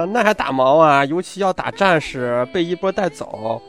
[0.06, 1.04] 那还打毛啊？
[1.06, 3.62] 尤其要打战士，被一波带走。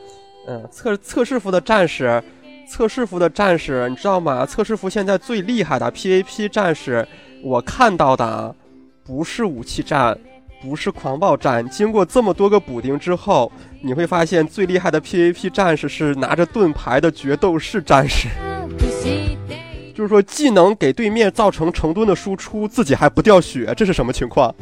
[0.47, 2.21] 嗯，测测试服的战士，
[2.67, 4.45] 测试服的战士，你知道吗？
[4.45, 7.07] 测试服现在最厉害的 PVP 战士，
[7.41, 8.53] 我看到的
[9.05, 10.17] 不是武器战，
[10.61, 11.67] 不是狂暴战。
[11.69, 18.27] 经过这么多个补丁之后，你会发现最厉害的 PVP 战士是拿着盾牌的决斗士战士。
[19.95, 24.53] 就是说，技能给对面造成成吨的输出，自己还不掉血，这是什么情况？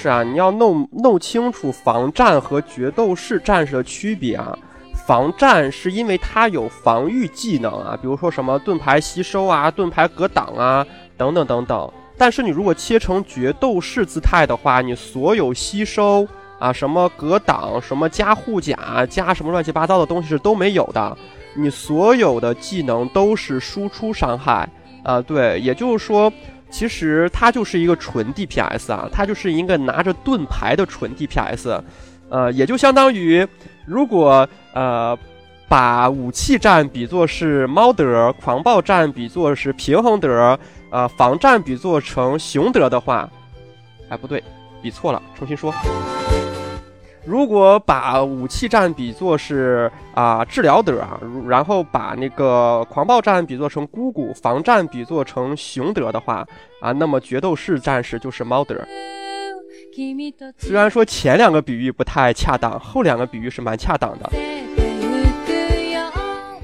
[0.00, 4.58] 是啊，你要弄弄清楚防战和决斗士战士的区别啊。
[5.06, 10.86] 防战是因为它有防御技能啊，比如说什么盾牌吸收啊、盾牌格挡啊
[11.18, 11.92] 等等等等。
[12.16, 16.26] 但是你如果切成决斗士姿态的话，你所有吸收
[16.58, 21.14] 啊、什么格挡、什么加护甲、加什么乱七八糟的东西是都没有的。
[21.54, 24.66] 你所有的技能都是输出伤害
[25.02, 26.32] 啊，对，也就是说。
[26.70, 31.80] 其实它就是一个纯 DPS 啊，它就是一个拿着盾牌的纯 DPS，
[32.28, 33.46] 呃，也就相当于，
[33.84, 35.18] 如果呃
[35.68, 40.58] 把武器战比作是猫德，狂暴战比作是平衡德，
[40.90, 43.28] 呃，防战比作成熊德的话，
[44.08, 44.42] 哎，不对，
[44.82, 45.72] 比错了，重新说。
[47.30, 51.16] 如果把武器战比作是啊治疗德啊，
[51.46, 56.44] 然后把那个狂暴战比作成姑姑，防战比作成熊德的话
[56.80, 58.74] 啊，那么决斗士战士就是猫德。
[60.58, 64.28] 虽然说前两个比喻不太恰当，后两个比喻是蛮恰当的，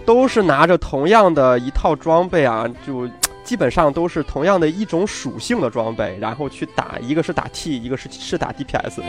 [0.04, 3.08] 都是拿着同样的一套装备啊，就
[3.44, 9.00] 基本上都是同样的一种属性的装备，然后去打，一个是打 T，一个是是打 DPS。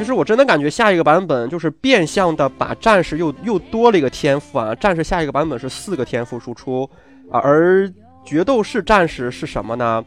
[0.00, 4.74] 其实我真的感觉下一个版本就是变相的把战士又又多了一个天赋啊！
[4.76, 6.88] 战士下一个版本是四个天赋输出，
[7.30, 7.86] 而
[8.24, 10.02] 决斗士战士是什么呢？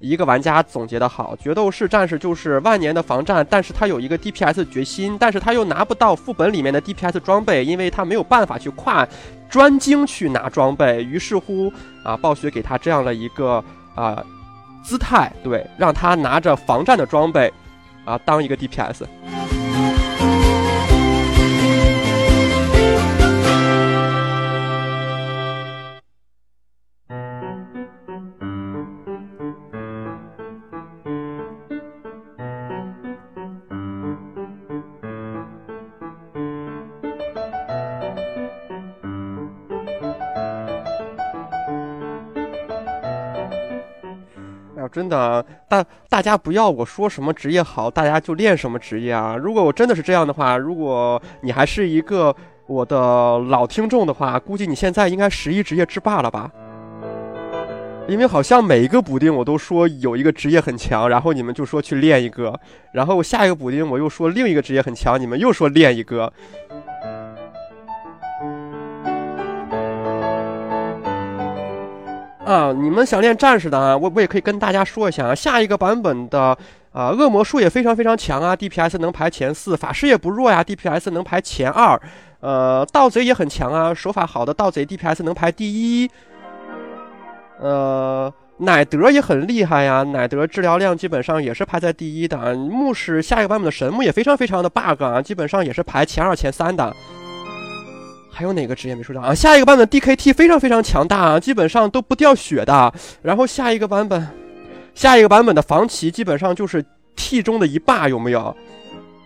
[0.00, 9.08] 一个玩家总结的好，决斗士战士就是万年的防战，但是他有一个 DPS 决心，但是他又拿不到副本里面的 DPS 装备，因为他没有办法去跨
[9.48, 11.72] 专精去拿装备，于是乎
[12.04, 14.22] 啊，暴雪给他这样的一个啊
[14.84, 17.50] 姿态，对，让他拿着防战的装备。
[18.08, 19.04] 啊，当一个 DPS。
[44.88, 49.36] 真的，大大家不要我说什么职业好，大家就练什么职业啊！
[49.36, 52.34] 如果我真的是这样的话，如果你还是一个
[52.66, 56.50] 我的老听众的话，估计你现在应该十一职业制霸了吧？
[58.08, 62.58] 因为好像每一个补丁我都说有一个职业很强，然后你们就说去练一个，
[62.92, 66.32] 然后下一个补丁我又说另一个职业很强，你们又说练一个。
[72.48, 76.56] 啊，你们想练战士的啊，我我也可以跟大家说一下啊，下一个版本的
[76.92, 82.00] 啊，恶魔术也非常非常强啊，DPS 能排前四，法师也不弱呀，DPS 能排前二，
[82.40, 86.10] 呃，盗贼也很强啊，手法好的盗贼 DPS 能排第一，
[87.60, 96.96] 呃，奶德也很厉害呀，奶德治疗量基本上也是排在第一的啊，牧师下一个版本的神木也非常非常的 bug 啊，基本上也是排前二前三的。
[98.38, 99.34] 还有哪个职业没说到啊？
[99.34, 102.94] 下一个版本 DKT 非常非常强大啊，基本上都不掉血的。
[103.20, 104.24] 然后下一个版本，
[104.94, 106.84] 下一个版本的防骑基本上就是
[107.16, 108.56] T 中的一霸，有没有？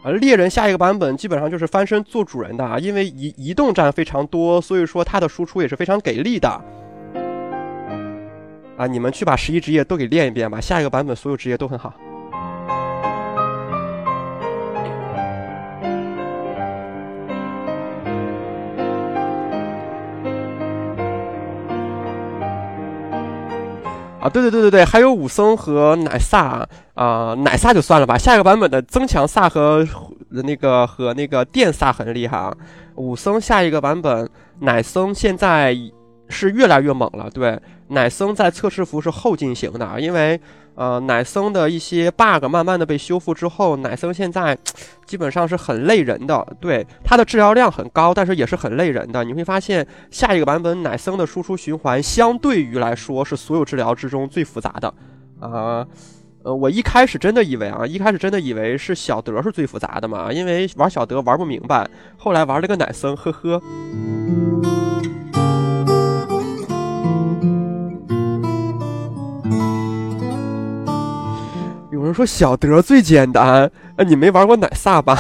[0.03, 6.49] 啊，猎人下一个版本基本上就是翻身做主人的，因为移移动战非常多，所以说它的输出也是非常给力的。
[8.79, 11.93] 啊，你们去把十一职业都给练一遍吧，下一个版本所有职业都很好。
[24.23, 26.65] 啊，对对对对对，还有武僧和奶萨
[26.95, 28.17] 啊，奶萨就算了吧。
[28.17, 29.85] 下一个版本的增强萨和
[30.31, 32.55] 那个和那个电萨很厉害啊。
[32.95, 35.77] 武僧下一个版本奶僧现在
[36.29, 37.29] 是越来越猛了。
[37.31, 40.41] 对，奶僧在测试服是后进行的，因为
[40.75, 44.57] 呃，奶僧的一些 bug 慢慢的被修复之后，奶僧现在
[45.05, 46.47] 基本上是很累人的。
[46.61, 49.23] 对，它的治疗量很高，但是也是很累人的。
[49.23, 54.95] 你会发现，下一个版本奶僧的输出循环相对于来说是所有治疗之中最复杂的。
[55.41, 55.87] 啊，
[56.43, 63.63] 呃，我一开始真的以为啊，一开始真的以为是小德是最复杂的嘛，因为玩小德玩不明白，后来玩了个奶僧，呵呵。
[72.03, 75.17] 有人说小德最简单，那，你没玩过奶萨吧？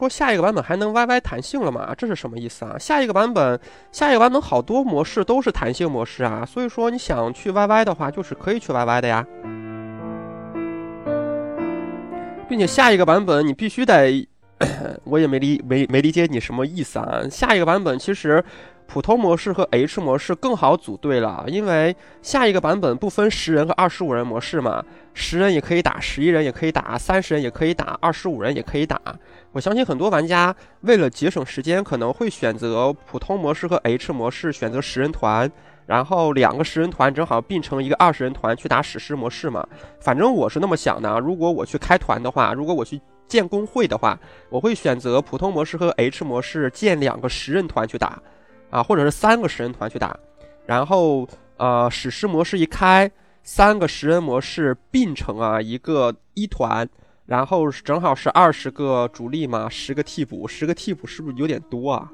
[0.00, 1.94] 说下一个版本还能 YY 弹性了吗？
[1.94, 2.78] 这是什么意思啊？
[2.78, 3.60] 下一个版本，
[3.92, 9.26] 下一个版本好多模式都是弹性模式啊，所以说你想去 YY 的话，就是可以去 YY 的呀。
[12.48, 14.26] 并且下一个版本你必须得，
[15.04, 17.20] 我也没理没没理解你什么意思啊？
[17.30, 18.42] 下一个版本其实。
[18.92, 24.84] 普通模式和 H 模式更好组队了，因为下一个版本不分十人和二十五人模式嘛，
[25.14, 29.00] 十人也可以打，十一人也可以打，三十人也可以打，二十五人也可以打。
[29.52, 35.50] 我相信很多玩家为了节省时间，可能会选择普通模式和 H 模式，选择十人团，
[35.86, 39.66] 然后两个十人团正好并成一个二十人团去打史诗模式嘛。
[40.00, 48.22] 反正我是那么想的，如果我去开团的话，如果我去建工会的话，我会选择普通模式和 H 模式建两个十人团去打。
[48.70, 50.16] 啊，或者是三个十人团去打，
[50.64, 51.26] 然后
[51.56, 53.10] 呃，史诗模式一开，
[53.42, 56.88] 三个十人模式并成啊一个一团，
[57.30, 62.10] 然后正好是二十个主力嘛，十个替补，十个替补是不是有点多啊？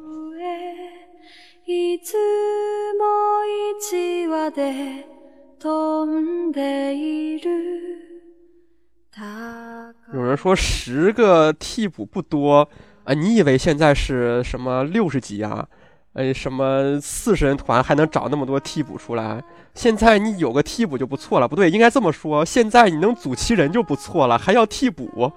[10.12, 12.68] 有人说十个替补不多
[13.04, 15.66] 啊，你以为现在是什么六十级啊？
[16.12, 19.42] 哎，什么四十人团还能找那么多替补出来？
[19.76, 25.30] 现在你有个替补就不错了，不对，应该这么说，现在你能组齐人就不错了，还要替补。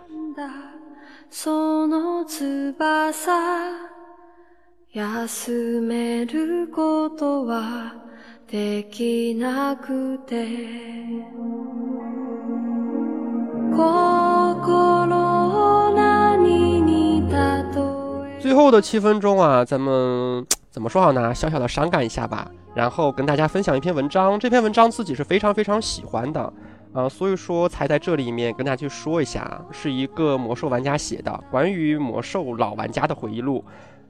[18.39, 20.47] 最后的七分钟啊，咱们。
[20.71, 21.33] 怎么说好呢？
[21.33, 22.47] 小小的伤感一下吧，
[22.79, 24.39] 然后跟大家分享一篇文章。
[24.39, 26.53] 这篇文章自己是非常非常喜欢的，
[26.93, 33.61] 呃，所以说才在这里面跟大家去说一下，是一个魔兽玩家写的关于魔兽老玩家的回忆录。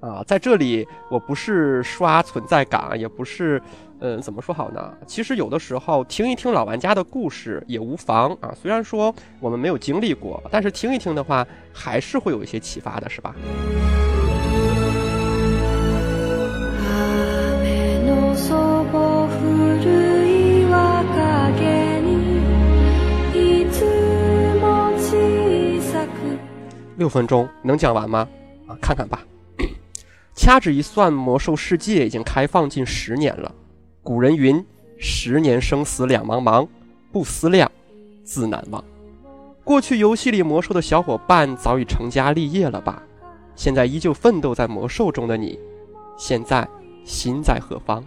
[0.01, 3.59] 啊，在这里我不是刷存在感，也不是，
[4.01, 4.93] 嗯，怎么说好呢？
[5.07, 8.53] 其实有的时候听一听老玩家的故事也无妨啊。
[8.55, 11.43] 虽然说我们没有经历过，但是听一听的话，
[11.73, 13.35] 还是会有一些启发的，是吧？
[26.99, 28.27] 六分钟能讲完吗？
[28.67, 29.23] 啊，看看吧。
[30.35, 33.51] 掐指一算，魔兽世界已经开放近十年了。
[34.03, 34.63] 古人云
[34.99, 36.67] ：“十年生死两茫茫，
[37.11, 37.71] 不思量，
[38.23, 38.83] 自难忘。”
[39.63, 43.01] 过去游戏里魔兽的小伙伴早已成家立业了吧？
[43.55, 45.57] 现在依旧奋斗在魔兽中的你，
[46.17, 46.67] 现在
[47.05, 48.03] 心在何方？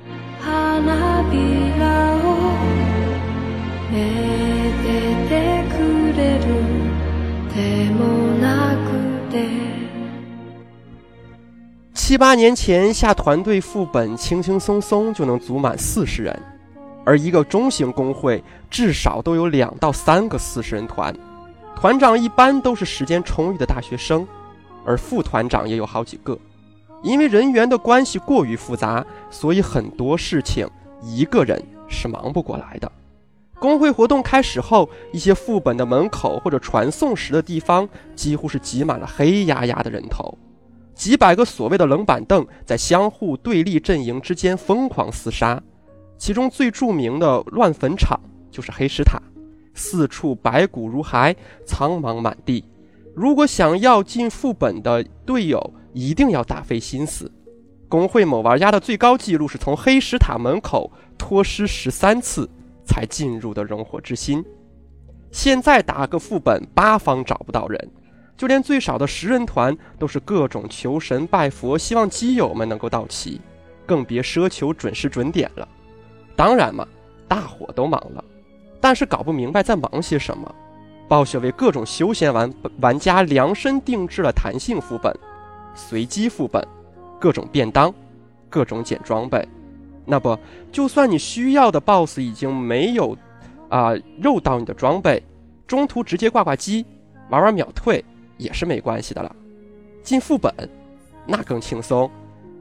[11.95, 16.43] 七八年前下团队副本，轻轻松松就能组满四十人，
[17.05, 21.15] 而一个中型工会至少都有两到三个四十人团，
[21.77, 24.27] 团长一般都是时间充裕的大学生，
[24.87, 26.37] 而副团长也有好几个。
[27.03, 30.67] 因为人员的关系过于复杂，所以很多事情
[31.03, 32.91] 一个人是忙不过来的。
[33.59, 37.87] 工会活动开始后，一些副本的门口或者传送时的地方，
[38.17, 40.37] 几乎是挤满了黑压压的人头。
[40.95, 45.61] 几百个所谓的冷板凳在相互对立阵营之间疯狂厮杀，
[46.19, 48.21] 其中最著名的乱坟场
[48.51, 49.21] 就是黑石塔，
[49.75, 51.35] 四处白骨如骸，
[51.65, 52.65] 苍茫满地。
[53.15, 57.31] 如果想要进副本的队友，一定要大费心思。
[57.89, 62.49] 工会某玩家的最高纪录是从黑石塔门口脱尸十三次
[62.87, 64.43] 才进入的熔火之心。
[65.31, 67.91] 现在打个副本，八方找不到人。
[68.43, 73.41] 就连最少的十人团都是各种求神拜佛，希望基友们能够到齐，
[73.87, 75.69] 更别奢求准时准点了。
[76.35, 76.85] 当然嘛，
[77.29, 78.25] 大伙都忙了，
[78.81, 80.53] 但是搞不明白在忙些什么。
[81.07, 85.17] 暴雪为各种休闲玩玩家量身定制了弹性副本、
[85.73, 86.67] 随机副本、
[87.21, 87.95] 各种便当、
[88.51, 89.47] 各种捡装备。
[90.05, 90.37] 那不，
[90.73, 93.17] 就算你需要的 BOSS 已经没有
[93.69, 95.23] 啊肉到你的装备，
[95.65, 96.85] 中途直接挂挂机，
[97.31, 98.05] 玩玩秒退。
[98.37, 99.35] 也是没关系的了。
[100.03, 100.53] 进副本，
[101.27, 102.11] 那更轻松。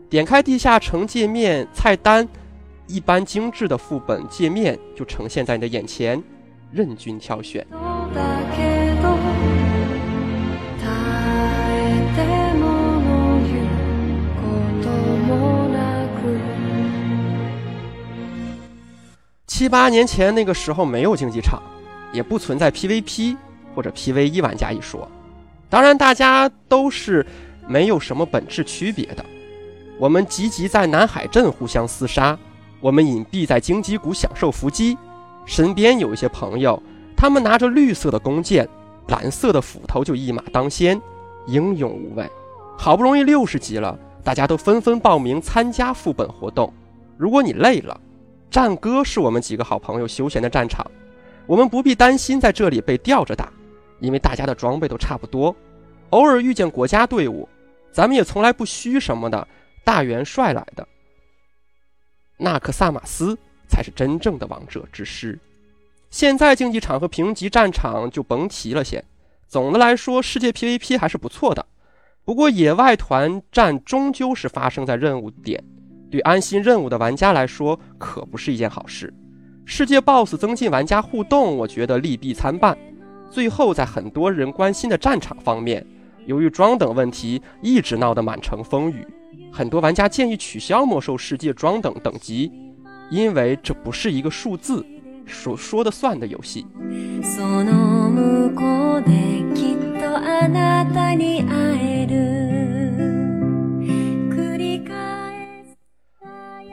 [0.09, 2.27] 点开地下城界面菜单，
[2.85, 6.21] 一般精致的副本界面就呈现在你的眼前，
[6.71, 7.65] 任君挑选。
[19.47, 21.61] 七八年前那个时候没有竞技场，
[22.11, 23.37] 也不存在 PVP
[23.75, 25.09] 或者 PVE 玩家一说。
[25.71, 27.25] 当然，大家都是
[27.65, 29.25] 没有什么本质区别的。
[29.97, 32.37] 我们集集在南海镇互相厮杀，
[32.81, 34.97] 我们隐蔽在荆棘谷享受伏击。
[35.45, 36.83] 身边有一些朋友，
[37.15, 38.67] 他们拿着绿色的弓箭，
[39.07, 41.01] 蓝色的斧头就一马当先，
[41.47, 42.29] 英勇无畏。
[42.77, 46.73] 好不容易六十级了，大家都纷纷报名参加副本活动。
[47.15, 47.97] 如果你累了，
[48.49, 50.85] 战歌是我们几个好朋友休闲的战场，
[51.47, 53.49] 我们不必担心在这里被吊着打。
[54.01, 55.55] 因为大家的装备都差不多，
[56.09, 57.47] 偶尔遇见国家队伍，
[57.93, 59.47] 咱们也从来不虚什么的。
[59.83, 60.87] 大元帅来的，
[62.37, 63.37] 纳克萨马斯
[63.67, 65.39] 才是真正的王者之师。
[66.09, 69.03] 现在竞技场和评级战场就甭提了，先。
[69.47, 71.65] 总的来说，世界 PVP 还是不错的。
[72.23, 75.63] 不过野外团战终究是发生在任务点，
[76.11, 79.11] 对安心任务的玩家来说可不是一件好事。
[79.65, 82.77] 世界 BOSS 增进玩家互动，我觉得利弊参半。
[83.31, 85.85] 最后，在很多人关心的战场方面，
[86.25, 89.07] 由于装等问题，一直闹得满城风雨。
[89.53, 92.51] 很多玩家建议取消魔兽世界装等等级，
[93.09, 94.85] 因为这不是一个数字
[95.25, 96.67] 说说的算的游戏。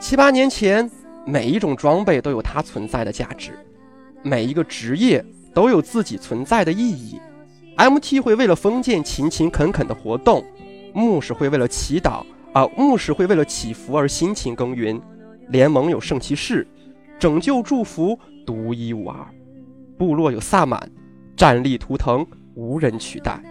[0.00, 0.90] 七八年前，
[1.24, 3.56] 每一种装备都有它存在的价值，
[4.24, 5.24] 每一个职业。
[5.58, 7.20] 都有自己存在的意义。
[7.76, 10.44] MT 会为了封建勤勤恳恳的活动，
[10.94, 15.02] 牧师会为了祈祷啊，牧师会为了祈福而辛勤耕耘。
[15.48, 16.64] 联盟有圣骑士，
[17.18, 19.16] 拯救祝福独一无二。
[19.98, 20.88] 部落有萨满，
[21.36, 23.42] 战力图腾无人取代。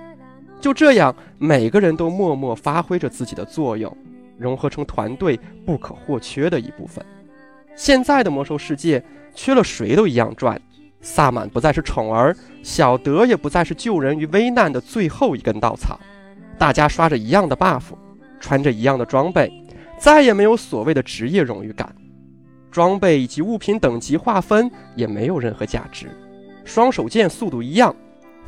[0.62, 3.93] 就这样，每个人都默默发挥着自己的作用，
[4.38, 7.05] 融合成团队不可或缺的一部分。
[7.76, 9.03] 现在的魔兽世界，
[9.36, 10.58] 缺了谁都一样赚。
[11.01, 15.99] 萨满不再是宠儿，小德也不再是救人于危难的最后一根稻草。
[16.57, 17.83] 大家刷着一样的 buff，
[18.39, 19.51] 穿着一样的装备，
[19.99, 21.95] 再也没有所谓的职业荣誉感。
[22.71, 26.07] 装备以及物品等级划分也没有任何价值。
[26.65, 27.95] 双手剑速度一样，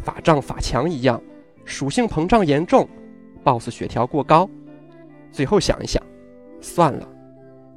[0.03, 1.21] 法杖法强一样，
[1.65, 2.87] 属性膨胀严重
[3.43, 4.49] ，BOSS 血条过高。
[5.31, 6.03] 最后想一想，
[6.59, 7.07] 算了，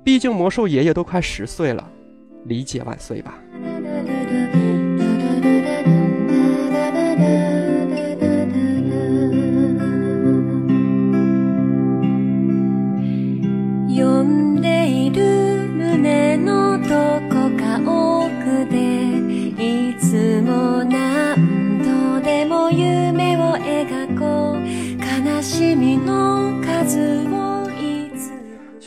[0.03, 1.89] 毕竟魔兽爷爷都快十岁了，
[2.47, 3.39] 理解万岁吧。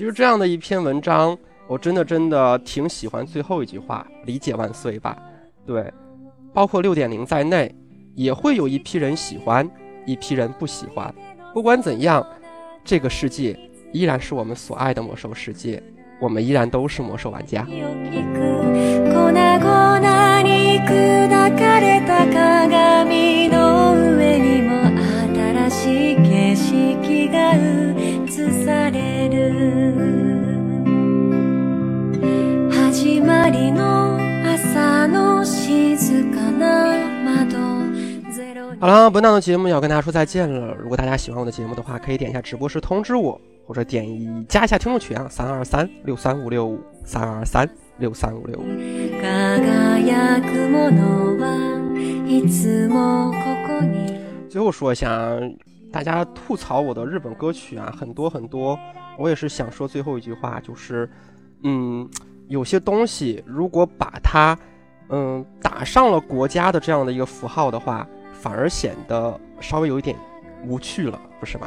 [0.06, 1.36] 就这样的一篇文章，
[1.66, 5.18] 我真的真的挺喜欢最后一句话“理解万岁吧”。
[5.66, 5.92] 对，
[6.54, 7.74] 包括六点零在内，
[8.14, 9.68] 也会有一批人喜欢，
[10.06, 11.12] 一批人不喜欢。
[11.56, 12.24] 不管怎样，
[12.84, 13.60] 这个世界
[13.92, 15.82] 依然是我们所爱的魔兽世界，
[16.22, 17.66] 我们依然都是魔兽玩家。
[38.80, 40.76] 好了，本档的节目要跟大家说再见了。
[40.76, 47.70] 如果大家喜欢我的节目的话，可以点一下直播时通知我，或者点一加一下听众群啊，三二三六三五六五三二三
[48.00, 48.66] 六三五六五。
[54.50, 55.40] 最后说一下，
[55.92, 58.78] 大家吐槽我的日本歌曲啊，很多很多。
[59.18, 61.10] 我也是想说最后一句话，就是，
[61.64, 62.10] 嗯，
[62.48, 64.58] 有些东西如果把它，
[65.10, 68.08] 嗯，打上了国家的这样的一个符号的话。
[68.38, 70.16] 反而显得稍微有一点
[70.68, 71.66] 无趣了，不是吗？